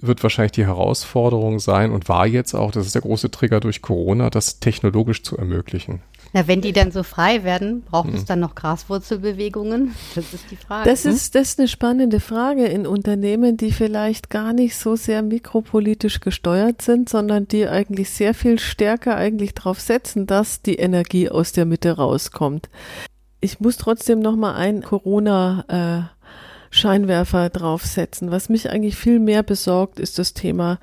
[0.02, 3.82] wird wahrscheinlich die Herausforderung sein und war jetzt auch, das ist der große Trigger durch
[3.82, 6.02] Corona, das technologisch zu ermöglichen.
[6.34, 8.16] Na, wenn die dann so frei werden, braucht hm.
[8.16, 9.96] es dann noch Graswurzelbewegungen?
[10.16, 10.90] Das ist die Frage.
[10.90, 11.12] Das hm?
[11.12, 16.20] ist, das ist eine spannende Frage in Unternehmen, die vielleicht gar nicht so sehr mikropolitisch
[16.20, 21.52] gesteuert sind, sondern die eigentlich sehr viel stärker eigentlich darauf setzen, dass die Energie aus
[21.52, 22.70] der Mitte rauskommt.
[23.42, 26.20] Ich muss trotzdem noch mal ein Corona äh,
[26.72, 28.32] Scheinwerfer draufsetzen.
[28.32, 30.80] Was mich eigentlich viel mehr besorgt, ist das Thema,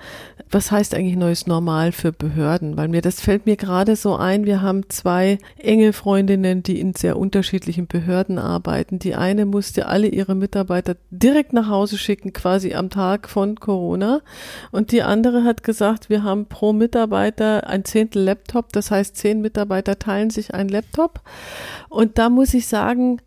[0.51, 2.77] was heißt eigentlich neues Normal für Behörden?
[2.77, 6.95] Weil mir das fällt mir gerade so ein, wir haben zwei enge Freundinnen, die in
[6.95, 8.99] sehr unterschiedlichen Behörden arbeiten.
[8.99, 14.21] Die eine musste alle ihre Mitarbeiter direkt nach Hause schicken, quasi am Tag von Corona.
[14.71, 18.73] Und die andere hat gesagt, wir haben pro Mitarbeiter ein Zehntel Laptop.
[18.73, 21.21] Das heißt, zehn Mitarbeiter teilen sich ein Laptop.
[21.89, 23.21] Und da muss ich sagen,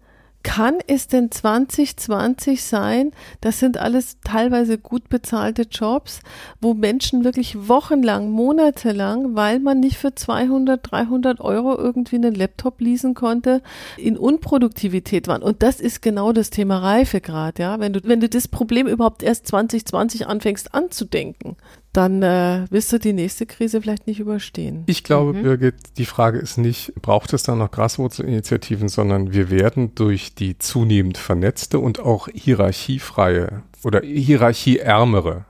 [0.49, 3.11] kann es denn 2020 sein?
[3.39, 6.21] Das sind alles teilweise gut bezahlte Jobs,
[6.59, 12.81] wo Menschen wirklich wochenlang, monatelang, weil man nicht für 200, 300 Euro irgendwie einen Laptop
[12.81, 13.61] leasen konnte,
[13.95, 15.43] in Unproduktivität waren.
[15.43, 17.79] Und das ist genau das Thema Reifegrad, ja.
[17.79, 21.57] Wenn du, wenn du das Problem überhaupt erst 2020 anfängst anzudenken,
[21.93, 24.83] dann äh, wirst du die nächste Krise vielleicht nicht überstehen.
[24.85, 25.43] Ich glaube, mhm.
[25.43, 30.57] Birgit, die Frage ist nicht, braucht es da noch Graswurzelinitiativen, sondern wir werden durch die
[30.59, 35.45] zunehmend vernetzte und auch hierarchiefreie oder hierarchieärmere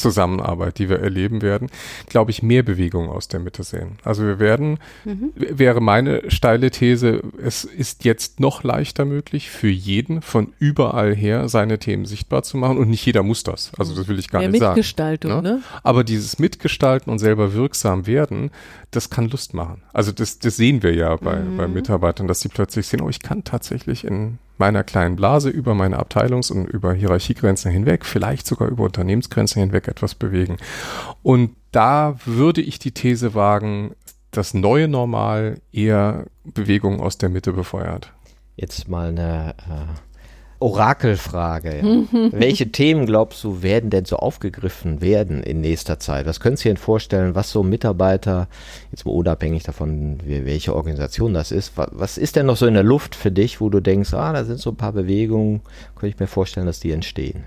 [0.00, 1.68] Zusammenarbeit, die wir erleben werden,
[2.08, 3.98] glaube ich, mehr Bewegung aus der Mitte sehen.
[4.04, 5.32] Also wir werden, mhm.
[5.34, 11.48] wäre meine steile These, es ist jetzt noch leichter möglich, für jeden von überall her
[11.48, 13.72] seine Themen sichtbar zu machen und nicht jeder muss das.
[13.78, 15.42] Also das will ich gar mehr nicht Mitgestaltung, sagen.
[15.44, 15.62] Ne?
[15.82, 18.50] Aber dieses Mitgestalten und selber wirksam werden,
[18.90, 19.82] das kann Lust machen.
[19.92, 21.56] Also das, das sehen wir ja bei, mhm.
[21.56, 25.74] bei Mitarbeitern, dass sie plötzlich sehen, oh, ich kann tatsächlich in meiner kleinen Blase über
[25.74, 30.58] meine Abteilungs- und über Hierarchiegrenzen hinweg, vielleicht sogar über Unternehmensgrenzen hinweg etwas bewegen.
[31.22, 33.96] Und da würde ich die These wagen,
[34.30, 38.12] das neue Normal eher Bewegungen aus der Mitte befeuert.
[38.56, 40.09] Jetzt mal eine äh
[40.60, 41.78] Orakelfrage.
[41.78, 42.30] Ja.
[42.32, 46.26] Welche Themen glaubst du werden denn so aufgegriffen werden in nächster Zeit?
[46.26, 48.48] Was könntest du dir denn vorstellen, was so Mitarbeiter,
[48.92, 52.82] jetzt mal unabhängig davon, welche Organisation das ist, was ist denn noch so in der
[52.82, 55.62] Luft für dich, wo du denkst, ah, da sind so ein paar Bewegungen,
[55.96, 57.44] könnte ich mir vorstellen, dass die entstehen?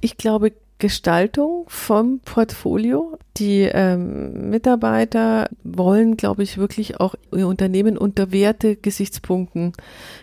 [0.00, 0.52] Ich glaube,
[0.82, 9.72] Gestaltung vom Portfolio die ähm, Mitarbeiter wollen, glaube ich, wirklich auch ihr Unternehmen unter Werte-Gesichtspunkten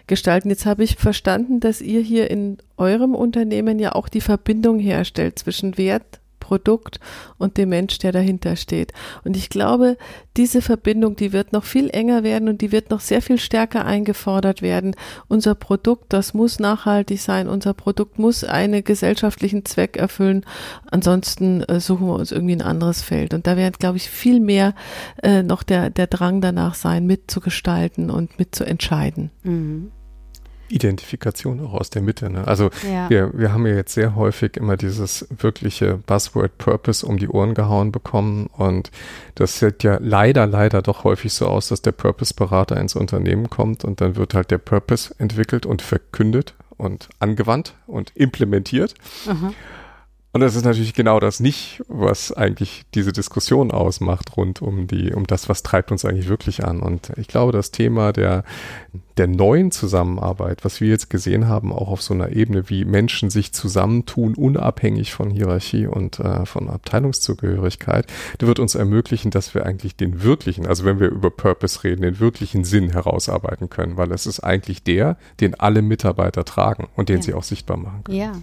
[0.05, 0.49] gestalten.
[0.49, 5.39] Jetzt habe ich verstanden, dass ihr hier in eurem Unternehmen ja auch die Verbindung herstellt
[5.39, 6.20] zwischen Wert,
[6.50, 7.00] Produkt
[7.38, 8.91] und dem Mensch, der dahinter steht.
[9.24, 9.97] Und ich glaube,
[10.36, 13.86] diese Verbindung, die wird noch viel enger werden und die wird noch sehr viel stärker
[13.86, 14.95] eingefordert werden.
[15.28, 17.47] Unser Produkt, das muss nachhaltig sein.
[17.47, 20.43] Unser Produkt muss einen gesellschaftlichen Zweck erfüllen.
[20.89, 23.36] Ansonsten äh, suchen wir uns irgendwie ein anderes Feld.
[23.36, 24.74] Und da wird, glaube ich, viel mehr
[25.22, 29.30] äh, noch der, der Drang danach sein, mitzugestalten und mitzuentscheiden.
[29.43, 29.91] Mhm.
[30.70, 32.30] Identifikation auch aus der Mitte.
[32.30, 32.47] Ne?
[32.47, 33.09] Also ja.
[33.09, 37.53] wir, wir haben ja jetzt sehr häufig immer dieses wirkliche Buzzword Purpose um die Ohren
[37.53, 38.91] gehauen bekommen und
[39.36, 43.84] das sieht ja leider, leider doch häufig so aus, dass der Purpose-Berater ins Unternehmen kommt
[43.84, 48.95] und dann wird halt der Purpose entwickelt und verkündet und angewandt und implementiert.
[49.26, 49.53] Mhm.
[50.32, 55.12] Und das ist natürlich genau das nicht, was eigentlich diese Diskussion ausmacht rund um die,
[55.12, 56.82] um das, was treibt uns eigentlich wirklich an.
[56.82, 58.44] Und ich glaube, das Thema der,
[59.18, 63.32] der neuen Zusammenarbeit, was wir jetzt gesehen haben, auch auf so einer Ebene, wie Menschen
[63.32, 68.06] sich zusammentun, unabhängig von Hierarchie und äh, von Abteilungszugehörigkeit,
[68.40, 72.04] der wird uns ermöglichen, dass wir eigentlich den wirklichen, also wenn wir über Purpose reden,
[72.04, 77.10] den wirklichen Sinn herausarbeiten können, weil es ist eigentlich der, den alle Mitarbeiter tragen und
[77.10, 77.24] den ja.
[77.24, 78.18] sie auch sichtbar machen können.
[78.20, 78.34] Ja.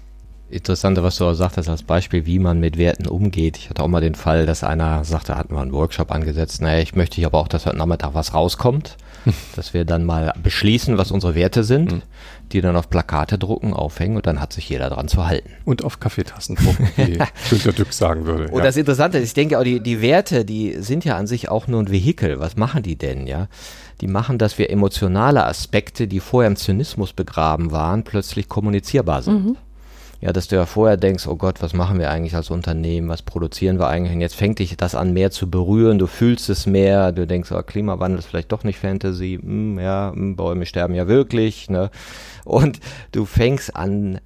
[0.49, 3.57] Interessante, was du auch sagtest als Beispiel, wie man mit Werten umgeht.
[3.57, 6.81] Ich hatte auch mal den Fall, dass einer sagte, hatten wir einen Workshop angesetzt, naja,
[6.81, 8.97] ich möchte hier aber auch, dass heute Nachmittag was rauskommt,
[9.57, 12.03] dass wir dann mal beschließen, was unsere Werte sind, mhm.
[12.53, 15.51] die dann auf Plakate drucken, aufhängen und dann hat sich jeder dran zu halten.
[15.65, 17.19] Und auf Kaffeetassen drucken, wie
[17.51, 18.45] Günter Dück sagen würde.
[18.45, 18.65] Und ja.
[18.65, 21.67] das Interessante ist, ich denke auch, die, die Werte, die sind ja an sich auch
[21.67, 22.39] nur ein Vehikel.
[22.39, 23.49] Was machen die denn, ja?
[24.01, 29.45] Die machen, dass wir emotionale Aspekte, die vorher im Zynismus begraben waren, plötzlich kommunizierbar sind.
[29.45, 29.57] Mhm
[30.27, 33.23] ja, dass du ja vorher denkst, oh Gott, was machen wir eigentlich als Unternehmen, was
[33.23, 34.13] produzieren wir eigentlich?
[34.13, 37.53] Und jetzt fängt dich das an mehr zu berühren, du fühlst es mehr, du denkst,
[37.53, 41.93] oh, Klimawandel ist vielleicht doch nicht Fantasy, hm, ja, hm, Bäume sterben ja wirklich, ne?
[42.45, 42.81] Und
[43.13, 44.19] du fängst an,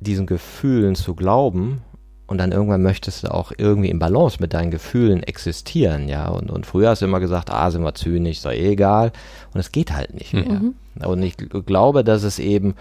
[0.00, 1.82] diesen Gefühlen zu glauben
[2.26, 6.28] und dann irgendwann möchtest du auch irgendwie im Balance mit deinen Gefühlen existieren, ja.
[6.28, 9.12] Und, und früher hast du immer gesagt, ah, sind wir zynisch, sei eh egal.
[9.52, 10.60] Und es geht halt nicht mehr.
[10.60, 10.74] Mhm.
[11.04, 12.74] Und ich glaube, dass es eben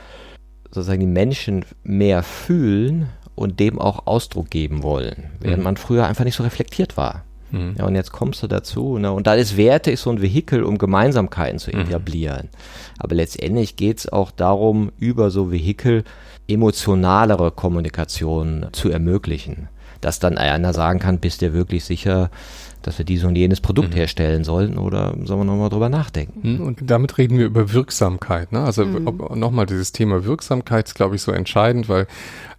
[0.72, 5.64] sozusagen die Menschen mehr fühlen und dem auch Ausdruck geben wollen, während mhm.
[5.64, 7.24] man früher einfach nicht so reflektiert war.
[7.52, 7.76] Mhm.
[7.78, 8.98] Ja, und jetzt kommst du dazu.
[8.98, 9.12] Ne?
[9.12, 11.82] Und da ist Werte ist so ein Vehikel, um Gemeinsamkeiten zu mhm.
[11.82, 12.50] etablieren.
[12.52, 13.00] Mhm.
[13.00, 16.04] Aber letztendlich geht es auch darum, über so Vehikel
[16.48, 19.70] emotionalere Kommunikation zu ermöglichen.
[20.02, 22.30] Dass dann einer sagen kann, bist du wirklich sicher,
[22.86, 23.98] dass wir dieses und jenes Produkt mhm.
[23.98, 26.56] herstellen sollten oder sollen wir nochmal drüber nachdenken?
[26.56, 26.62] Mhm.
[26.62, 28.52] Und damit reden wir über Wirksamkeit.
[28.52, 28.62] Ne?
[28.62, 29.30] Also mhm.
[29.36, 32.08] nochmal dieses Thema Wirksamkeit ist, glaube ich, so entscheidend, weil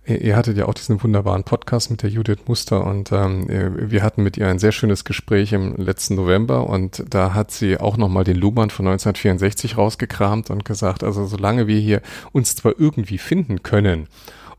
[0.08, 4.22] Ihr hattet ja auch diesen wunderbaren Podcast mit der Judith Muster und ähm, wir hatten
[4.22, 8.22] mit ihr ein sehr schönes Gespräch im letzten November und da hat sie auch nochmal
[8.22, 13.64] den Luhmann von 1964 rausgekramt und gesagt, also solange wir hier uns zwar irgendwie finden
[13.64, 14.06] können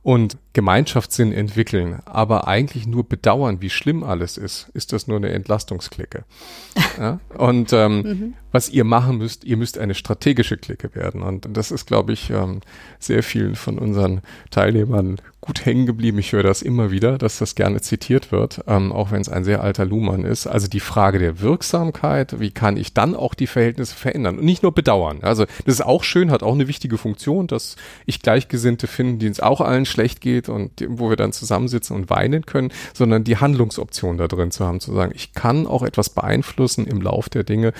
[0.07, 5.31] und Gemeinschaftssinn entwickeln, aber eigentlich nur bedauern, wie schlimm alles ist, ist das nur eine
[5.31, 6.23] Entlastungsklicke.
[6.97, 7.19] Ja?
[7.37, 8.33] Und ähm, mhm.
[8.57, 11.21] Was ihr machen müsst, ihr müsst eine strategische Clique werden.
[11.21, 12.61] Und das ist, glaube ich, ähm,
[12.97, 16.17] sehr vielen von unseren Teilnehmern gut hängen geblieben.
[16.17, 19.43] Ich höre das immer wieder, dass das gerne zitiert wird, ähm, auch wenn es ein
[19.43, 20.47] sehr alter Luhmann ist.
[20.47, 24.63] Also die Frage der Wirksamkeit, wie kann ich dann auch die Verhältnisse verändern und nicht
[24.63, 25.19] nur bedauern.
[25.21, 27.75] Also das ist auch schön, hat auch eine wichtige Funktion, dass
[28.07, 31.95] ich Gleichgesinnte finde, denen es auch allen schlecht geht und die, wo wir dann zusammensitzen
[31.95, 35.83] und weinen können, sondern die Handlungsoption da drin zu haben, zu sagen, ich kann auch
[35.83, 37.71] etwas beeinflussen im Lauf der Dinge,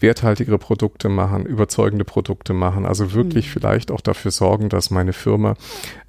[0.00, 3.50] werthaltigere Produkte machen, überzeugende Produkte machen, also wirklich mhm.
[3.50, 5.54] vielleicht auch dafür sorgen, dass meine Firma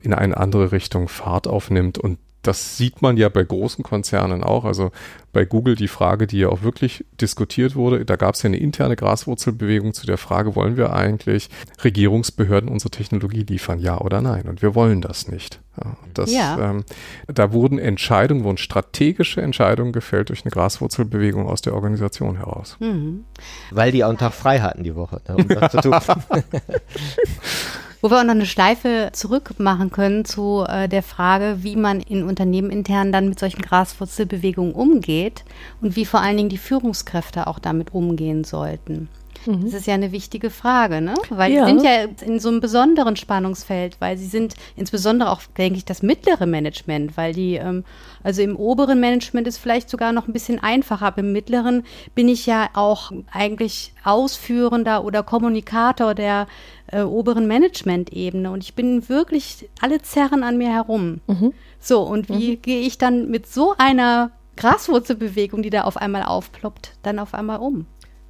[0.01, 4.63] in eine andere Richtung Fahrt aufnimmt und das sieht man ja bei großen Konzernen auch.
[4.63, 4.91] Also
[5.33, 8.57] bei Google die Frage, die ja auch wirklich diskutiert wurde, da gab es ja eine
[8.57, 11.49] interne Graswurzelbewegung zu der Frage, wollen wir eigentlich
[11.83, 14.47] Regierungsbehörden unsere Technologie liefern, ja oder nein?
[14.47, 15.59] Und wir wollen das nicht.
[15.83, 16.71] Ja, das, ja.
[16.71, 16.83] Ähm,
[17.27, 22.77] da wurden Entscheidungen, wurden strategische Entscheidungen gefällt durch eine Graswurzelbewegung aus der Organisation heraus.
[22.79, 23.25] Mhm.
[23.71, 25.93] Weil die auch einen Tag frei hatten die Woche, ne, um das zu tun.
[28.01, 31.99] Wo wir auch noch eine Schleife zurück machen können zu äh, der Frage, wie man
[31.99, 35.43] in Unternehmen intern dann mit solchen Graswurzelbewegungen umgeht
[35.81, 39.09] und wie vor allen Dingen die Führungskräfte auch damit umgehen sollten.
[39.45, 39.65] Mhm.
[39.65, 41.13] Das ist ja eine wichtige Frage, ne?
[41.29, 41.65] Weil ja.
[41.65, 45.85] die sind ja in so einem besonderen Spannungsfeld, weil sie sind insbesondere auch, denke ich,
[45.85, 47.83] das mittlere Management, weil die, ähm,
[48.23, 51.83] also im oberen Management ist vielleicht sogar noch ein bisschen einfacher, aber im mittleren
[52.15, 56.47] bin ich ja auch eigentlich Ausführender oder Kommunikator der
[56.91, 61.21] äh, oberen Management-Ebene und ich bin wirklich, alle zerren an mir herum.
[61.27, 61.53] Mhm.
[61.79, 62.61] So, und wie mhm.
[62.61, 67.59] gehe ich dann mit so einer Graswurzelbewegung, die da auf einmal aufploppt, dann auf einmal
[67.59, 67.85] um?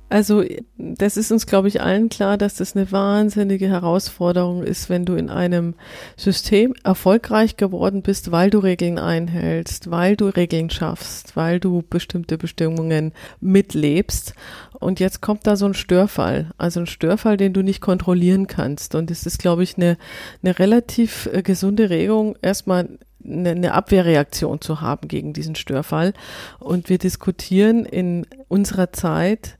[0.09, 0.43] Also
[0.77, 5.13] das ist uns, glaube ich, allen klar, dass das eine wahnsinnige Herausforderung ist, wenn du
[5.13, 5.75] in einem
[6.17, 12.39] System erfolgreich geworden bist, weil du Regeln einhältst, weil du Regeln schaffst, weil du bestimmte
[12.39, 14.33] Bestimmungen mitlebst.
[14.79, 18.95] Und jetzt kommt da so ein Störfall, also ein Störfall, den du nicht kontrollieren kannst.
[18.95, 19.97] Und es ist, glaube ich, eine,
[20.41, 22.89] eine relativ äh, gesunde Regung, erstmal
[23.23, 26.13] eine, eine Abwehrreaktion zu haben gegen diesen Störfall.
[26.59, 29.57] Und wir diskutieren in unserer Zeit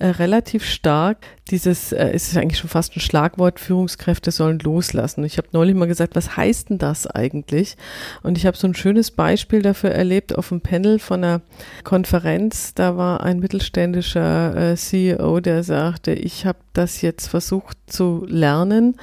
[0.00, 1.18] äh, relativ stark
[1.50, 5.24] dieses, äh, es ist eigentlich schon fast ein Schlagwort, Führungskräfte sollen loslassen.
[5.24, 7.76] Ich habe neulich mal gesagt, was heißt denn das eigentlich?
[8.22, 11.42] Und ich habe so ein schönes Beispiel dafür erlebt auf einem Panel von einer
[11.84, 12.72] Konferenz.
[12.74, 18.96] Da war ein mittelständischer äh, CEO, der sagte, ich habe das jetzt versucht zu lernen,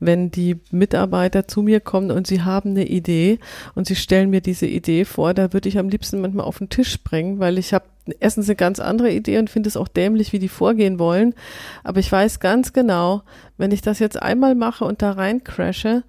[0.00, 3.38] wenn die Mitarbeiter zu mir kommen und sie haben eine Idee
[3.74, 6.70] und sie stellen mir diese Idee vor, da würde ich am liebsten manchmal auf den
[6.70, 7.84] Tisch bringen, weil ich habe
[8.18, 11.34] erstens eine ganz andere Idee und finde es auch dämlich, wie die vorgehen wollen.
[11.84, 13.22] Aber ich weiß ganz genau,
[13.56, 16.02] wenn ich das jetzt einmal mache und da rein crashe,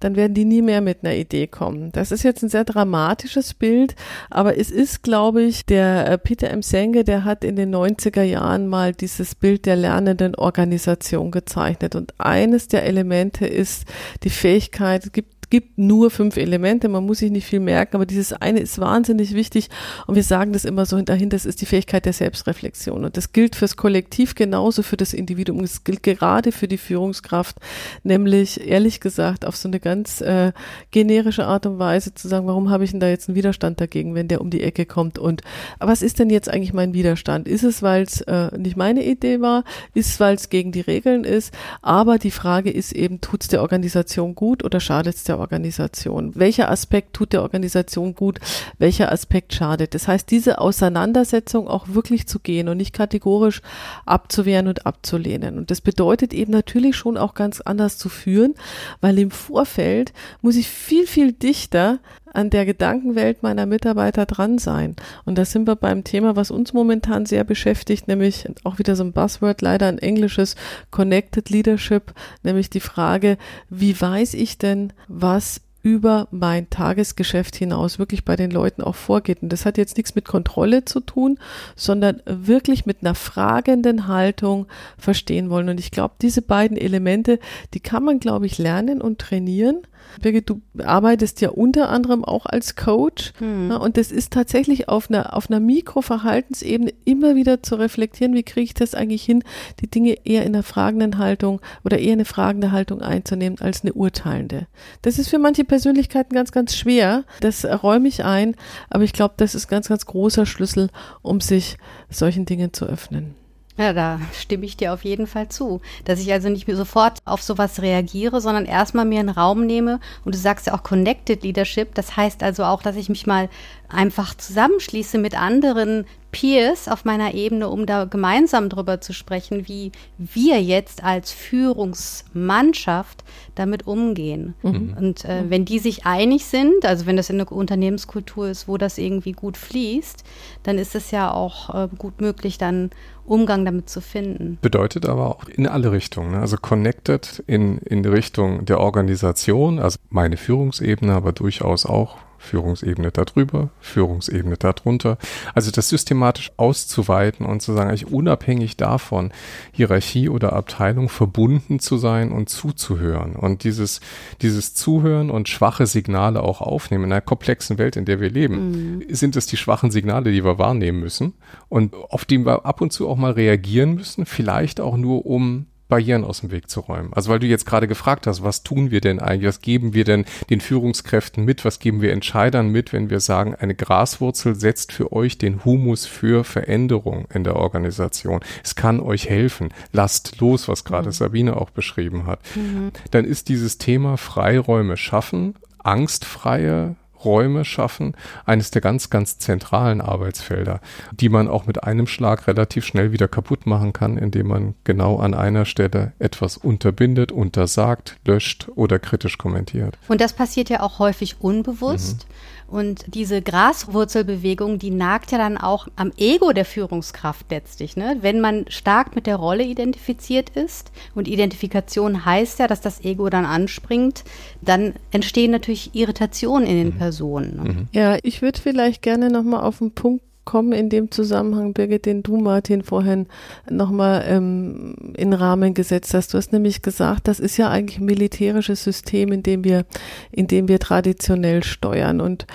[0.00, 1.90] dann werden die nie mehr mit einer Idee kommen.
[1.92, 3.96] Das ist jetzt ein sehr dramatisches Bild,
[4.30, 6.62] aber es ist, glaube ich, der äh, Peter M.
[6.62, 11.94] Senge, der hat in den 90er Jahren mal dieses Bild der lernenden Organisation gezeichnet.
[11.96, 13.86] Und eines der Elemente ist
[14.22, 18.06] die Fähigkeit, es gibt gibt nur fünf Elemente, man muss sich nicht viel merken, aber
[18.06, 19.68] dieses eine ist wahnsinnig wichtig
[20.06, 23.32] und wir sagen das immer so hinterhin, das ist die Fähigkeit der Selbstreflexion und das
[23.32, 27.56] gilt fürs Kollektiv genauso für das Individuum, es gilt gerade für die Führungskraft,
[28.02, 30.52] nämlich ehrlich gesagt auf so eine ganz äh,
[30.90, 34.14] generische Art und Weise zu sagen, warum habe ich denn da jetzt einen Widerstand dagegen,
[34.14, 35.42] wenn der um die Ecke kommt und
[35.78, 37.48] was ist denn jetzt eigentlich mein Widerstand?
[37.48, 39.64] Ist es, weil es äh, nicht meine Idee war?
[39.94, 41.54] Ist es, weil es gegen die Regeln ist?
[41.82, 46.32] Aber die Frage ist eben, tut es der Organisation gut oder schadet es der Organisation?
[46.34, 48.40] Welcher Aspekt tut der Organisation gut?
[48.78, 49.94] Welcher Aspekt schadet?
[49.94, 53.62] Das heißt, diese Auseinandersetzung auch wirklich zu gehen und nicht kategorisch
[54.06, 55.58] abzuwehren und abzulehnen.
[55.58, 58.54] Und das bedeutet eben natürlich schon auch ganz anders zu führen,
[59.00, 60.12] weil im Vorfeld
[60.42, 61.98] muss ich viel, viel dichter
[62.32, 64.96] an der Gedankenwelt meiner Mitarbeiter dran sein.
[65.24, 69.04] Und da sind wir beim Thema, was uns momentan sehr beschäftigt, nämlich auch wieder so
[69.04, 70.56] ein Buzzword, leider ein englisches
[70.90, 73.38] Connected Leadership, nämlich die Frage,
[73.70, 79.42] wie weiß ich denn, was über mein Tagesgeschäft hinaus wirklich bei den Leuten auch vorgeht.
[79.42, 81.38] Und das hat jetzt nichts mit Kontrolle zu tun,
[81.76, 84.66] sondern wirklich mit einer fragenden Haltung
[84.98, 85.68] verstehen wollen.
[85.68, 87.38] Und ich glaube, diese beiden Elemente,
[87.74, 89.82] die kann man, glaube ich, lernen und trainieren.
[90.22, 93.32] Birgit, du arbeitest ja unter anderem auch als Coach.
[93.38, 93.70] Hm.
[93.70, 98.64] und das ist tatsächlich auf einer, auf einer Mikroverhaltensebene immer wieder zu reflektieren, wie kriege
[98.64, 99.44] ich das eigentlich hin,
[99.80, 103.92] die Dinge eher in einer fragenden Haltung oder eher eine fragende Haltung einzunehmen als eine
[103.92, 104.66] urteilende.
[105.02, 107.24] Das ist für manche Persönlichkeiten ganz, ganz schwer.
[107.40, 108.54] Das räume ich ein.
[108.90, 110.90] Aber ich glaube, das ist ganz, ganz großer Schlüssel,
[111.22, 111.76] um sich
[112.10, 113.34] solchen Dingen zu öffnen.
[113.78, 115.80] Ja, da stimme ich dir auf jeden Fall zu.
[116.04, 120.00] Dass ich also nicht mehr sofort auf sowas reagiere, sondern erstmal mir einen Raum nehme.
[120.24, 121.94] Und du sagst ja auch Connected Leadership.
[121.94, 123.48] Das heißt also auch, dass ich mich mal
[123.88, 129.92] einfach zusammenschließe mit anderen Peers auf meiner Ebene, um da gemeinsam drüber zu sprechen, wie
[130.18, 133.24] wir jetzt als Führungsmannschaft
[133.54, 134.54] damit umgehen.
[134.62, 134.94] Mhm.
[134.98, 138.76] Und äh, wenn die sich einig sind, also wenn das in einer Unternehmenskultur ist, wo
[138.76, 140.24] das irgendwie gut fließt,
[140.62, 142.90] dann ist es ja auch äh, gut möglich, dann
[143.24, 144.58] Umgang damit zu finden.
[144.62, 146.40] Bedeutet aber auch in alle Richtungen, ne?
[146.40, 153.70] also connected in, in Richtung der Organisation, also meine Führungsebene, aber durchaus auch Führungsebene darüber,
[153.80, 155.18] Führungsebene darunter.
[155.54, 159.32] Also das systematisch auszuweiten und zu sagen, eigentlich unabhängig davon,
[159.72, 163.36] Hierarchie oder Abteilung verbunden zu sein und zuzuhören.
[163.36, 164.00] Und dieses,
[164.40, 167.04] dieses Zuhören und schwache Signale auch aufnehmen.
[167.04, 169.04] In einer komplexen Welt, in der wir leben, mhm.
[169.08, 171.34] sind es die schwachen Signale, die wir wahrnehmen müssen
[171.68, 175.66] und auf die wir ab und zu auch mal reagieren müssen, vielleicht auch nur um
[175.88, 177.12] Barrieren aus dem Weg zu räumen.
[177.12, 180.04] Also weil du jetzt gerade gefragt hast, was tun wir denn eigentlich, was geben wir
[180.04, 184.92] denn den Führungskräften mit, was geben wir Entscheidern mit, wenn wir sagen, eine Graswurzel setzt
[184.92, 188.40] für euch den Humus für Veränderung in der Organisation.
[188.62, 189.70] Es kann euch helfen.
[189.92, 191.12] Lasst los, was gerade mhm.
[191.12, 192.40] Sabine auch beschrieben hat.
[192.54, 192.92] Mhm.
[193.10, 198.14] Dann ist dieses Thema Freiräume schaffen, angstfreie Räume schaffen,
[198.44, 200.80] eines der ganz, ganz zentralen Arbeitsfelder,
[201.12, 205.18] die man auch mit einem Schlag relativ schnell wieder kaputt machen kann, indem man genau
[205.18, 209.98] an einer Stelle etwas unterbindet, untersagt, löscht oder kritisch kommentiert.
[210.08, 212.26] Und das passiert ja auch häufig unbewusst.
[212.28, 212.34] Mhm.
[212.68, 217.96] Und diese Graswurzelbewegung, die nagt ja dann auch am Ego der Führungskraft letztlich.
[217.96, 218.18] Ne?
[218.20, 223.30] Wenn man stark mit der Rolle identifiziert ist, und Identifikation heißt ja, dass das Ego
[223.30, 224.24] dann anspringt,
[224.60, 226.98] dann entstehen natürlich Irritationen in den mhm.
[226.98, 227.56] Person.
[227.56, 227.62] Ne?
[227.62, 227.88] Mhm.
[227.92, 232.22] Ja, ich würde vielleicht gerne nochmal auf den Punkt kommen in dem Zusammenhang, Birgit, den
[232.22, 233.26] du, Martin, vorhin
[233.68, 236.32] nochmal ähm, in Rahmen gesetzt hast.
[236.32, 239.84] Du hast nämlich gesagt, das ist ja eigentlich ein militärisches System, in dem wir,
[240.32, 242.22] in dem wir traditionell steuern.
[242.22, 242.46] Und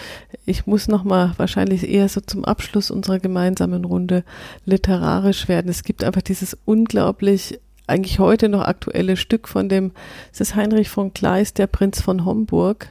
[0.43, 4.23] ich muss nochmal wahrscheinlich eher so zum Abschluss unserer gemeinsamen Runde
[4.65, 5.69] literarisch werden.
[5.69, 9.91] Es gibt einfach dieses unglaublich eigentlich heute noch aktuelle Stück von dem,
[10.31, 12.87] es ist Heinrich von Kleist, der Prinz von Homburg,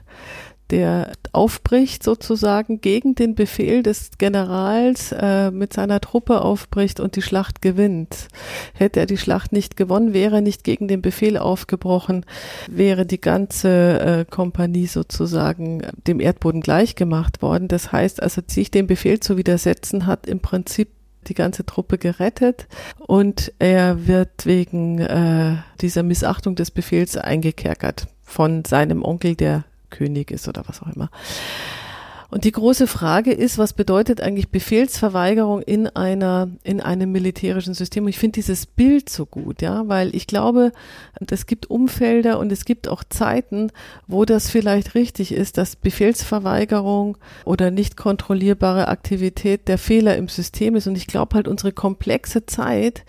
[0.73, 7.23] der aufbricht sozusagen gegen den Befehl des Generals äh, mit seiner Truppe aufbricht und die
[7.23, 8.29] Schlacht gewinnt.
[8.73, 12.25] Hätte er die Schlacht nicht gewonnen, wäre er nicht gegen den Befehl aufgebrochen,
[12.71, 17.69] wäre die ganze äh, Kompanie sozusagen dem Erdboden gleichgemacht worden.
[17.69, 20.89] Das heißt also, sich dem Befehl zu widersetzen, hat im Prinzip
[21.29, 22.67] die ganze Truppe gerettet
[22.99, 30.33] und er wird wegen äh, dieser Missachtung des Befehls eingekerkert von seinem Onkel, der König
[30.33, 31.09] ist oder was auch immer.
[32.33, 38.09] Und die große Frage ist, was bedeutet eigentlich Befehlsverweigerung in einer, in einem militärischen System?
[38.09, 40.73] Ich finde dieses Bild so gut, ja, weil ich glaube,
[41.29, 43.71] es gibt Umfelder und es gibt auch Zeiten,
[44.07, 50.75] wo das vielleicht richtig ist, dass Befehlsverweigerung oder nicht kontrollierbare Aktivität der Fehler im System
[50.75, 50.87] ist.
[50.87, 53.05] Und ich glaube halt, unsere komplexe Zeit,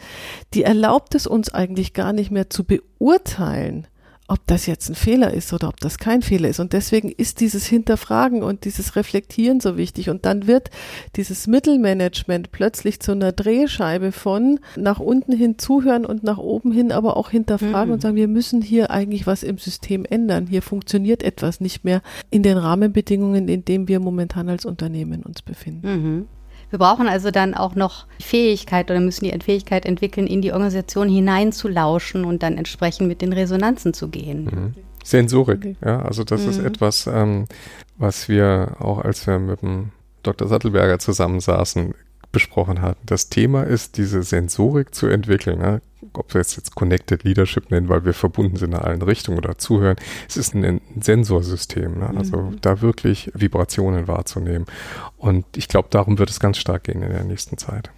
[0.53, 3.87] die erlaubt es uns eigentlich gar nicht mehr zu beurteilen,
[4.27, 6.59] ob das jetzt ein Fehler ist oder ob das kein Fehler ist.
[6.59, 10.09] Und deswegen ist dieses Hinterfragen und dieses Reflektieren so wichtig.
[10.09, 10.69] Und dann wird
[11.17, 16.91] dieses Mittelmanagement plötzlich zu einer Drehscheibe von nach unten hin zuhören und nach oben hin
[16.91, 17.93] aber auch hinterfragen mhm.
[17.93, 20.47] und sagen, wir müssen hier eigentlich was im System ändern.
[20.47, 25.41] Hier funktioniert etwas nicht mehr in den Rahmenbedingungen, in denen wir momentan als Unternehmen uns
[25.41, 25.87] befinden.
[25.87, 26.27] Mhm.
[26.73, 31.07] Wir brauchen also dann auch noch Fähigkeit oder müssen die Fähigkeit entwickeln, in die Organisation
[31.07, 34.45] hineinzulauschen und dann entsprechend mit den Resonanzen zu gehen.
[34.45, 34.73] Mhm.
[35.03, 36.49] Sensorik, ja, also das mhm.
[36.49, 37.45] ist etwas, ähm,
[37.99, 39.91] was wir auch, als wir mit dem
[40.23, 40.47] Dr.
[40.47, 41.93] Sattelberger zusammensaßen,
[42.33, 42.99] besprochen hatten.
[43.05, 45.59] Das Thema ist, diese Sensorik zu entwickeln.
[45.59, 45.81] Ne?
[46.11, 49.57] Ob wir es jetzt Connected Leadership nennen, weil wir verbunden sind in allen Richtungen oder
[49.57, 49.95] zuhören.
[50.27, 51.99] Es ist ein Sensorsystem.
[51.99, 52.11] Ne?
[52.17, 52.57] Also mhm.
[52.59, 54.65] da wirklich Vibrationen wahrzunehmen.
[55.17, 57.89] Und ich glaube, darum wird es ganz stark gehen in der nächsten Zeit.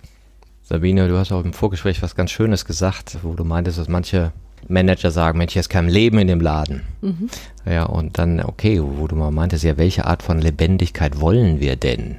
[0.62, 4.34] Sabine, du hast auch im Vorgespräch was ganz Schönes gesagt, wo du meintest, dass manche
[4.68, 6.82] Manager sagen, Mensch, hier ist kein Leben in dem Laden.
[7.02, 7.30] Mhm.
[7.66, 11.76] Ja, und dann, okay, wo du mal meintest, ja, welche Art von Lebendigkeit wollen wir
[11.76, 12.18] denn?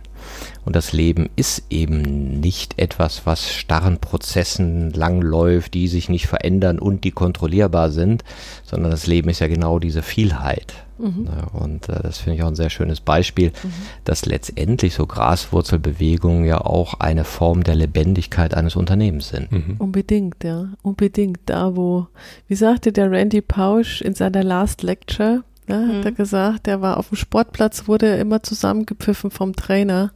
[0.64, 6.78] Und das Leben ist eben nicht etwas, was starren Prozessen langläuft, die sich nicht verändern
[6.78, 8.24] und die kontrollierbar sind,
[8.64, 10.74] sondern das Leben ist ja genau diese Vielheit.
[10.98, 11.28] Mhm.
[11.52, 13.72] Und äh, das finde ich auch ein sehr schönes Beispiel, mhm.
[14.04, 19.52] dass letztendlich so Graswurzelbewegungen ja auch eine Form der Lebendigkeit eines Unternehmens sind.
[19.52, 19.76] Mhm.
[19.78, 21.40] Unbedingt, ja, unbedingt.
[21.46, 22.06] Da, wo,
[22.48, 25.98] wie sagte der Randy Pausch in seiner Last Lecture, ja, mhm.
[25.98, 30.12] hat er gesagt, der war auf dem Sportplatz, wurde immer zusammengepfiffen vom Trainer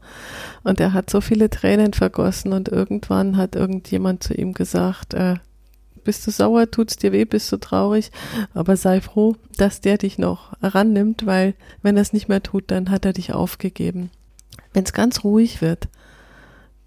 [0.63, 5.37] und er hat so viele Tränen vergossen und irgendwann hat irgendjemand zu ihm gesagt, äh,
[6.05, 8.11] bist du sauer, tut's dir weh, bist du traurig,
[8.55, 12.71] aber sei froh, dass der dich noch rannimmt, weil wenn er es nicht mehr tut,
[12.71, 14.11] dann hat er dich aufgegeben.
[14.73, 15.89] Wenn es ganz ruhig wird,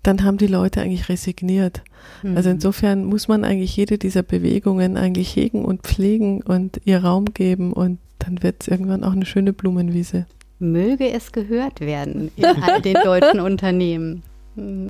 [0.03, 1.81] dann haben die Leute eigentlich resigniert.
[2.21, 2.35] Mhm.
[2.35, 7.25] Also insofern muss man eigentlich jede dieser Bewegungen eigentlich hegen und pflegen und ihr Raum
[7.33, 10.25] geben und dann wird es irgendwann auch eine schöne Blumenwiese.
[10.59, 14.23] Möge es gehört werden in all den deutschen Unternehmen.
[14.55, 14.87] Mhm.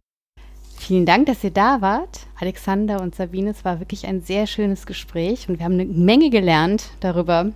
[0.78, 3.52] Vielen Dank, dass ihr da wart, Alexander und Sabine.
[3.52, 7.54] Es war wirklich ein sehr schönes Gespräch und wir haben eine Menge gelernt darüber,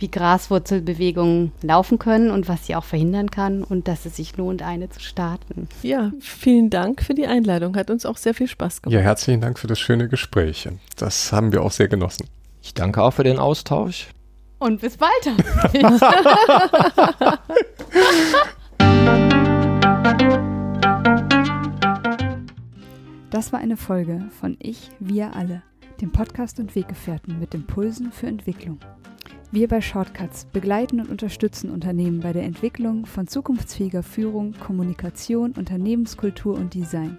[0.00, 4.62] wie Graswurzelbewegungen laufen können und was sie auch verhindern kann und dass es sich lohnt,
[4.62, 5.68] eine zu starten.
[5.84, 7.76] Ja, vielen Dank für die Einladung.
[7.76, 8.94] Hat uns auch sehr viel Spaß gemacht.
[8.94, 10.68] Ja, herzlichen Dank für das schöne Gespräch.
[10.96, 12.26] Das haben wir auch sehr genossen.
[12.60, 14.08] Ich danke auch für den Austausch.
[14.58, 15.10] Und bis bald.
[23.30, 25.62] Das war eine Folge von Ich, wir alle,
[26.00, 28.78] dem Podcast und Weggefährten mit Impulsen für Entwicklung.
[29.50, 36.54] Wir bei Shortcuts begleiten und unterstützen Unternehmen bei der Entwicklung von zukunftsfähiger Führung, Kommunikation, Unternehmenskultur
[36.54, 37.18] und Design.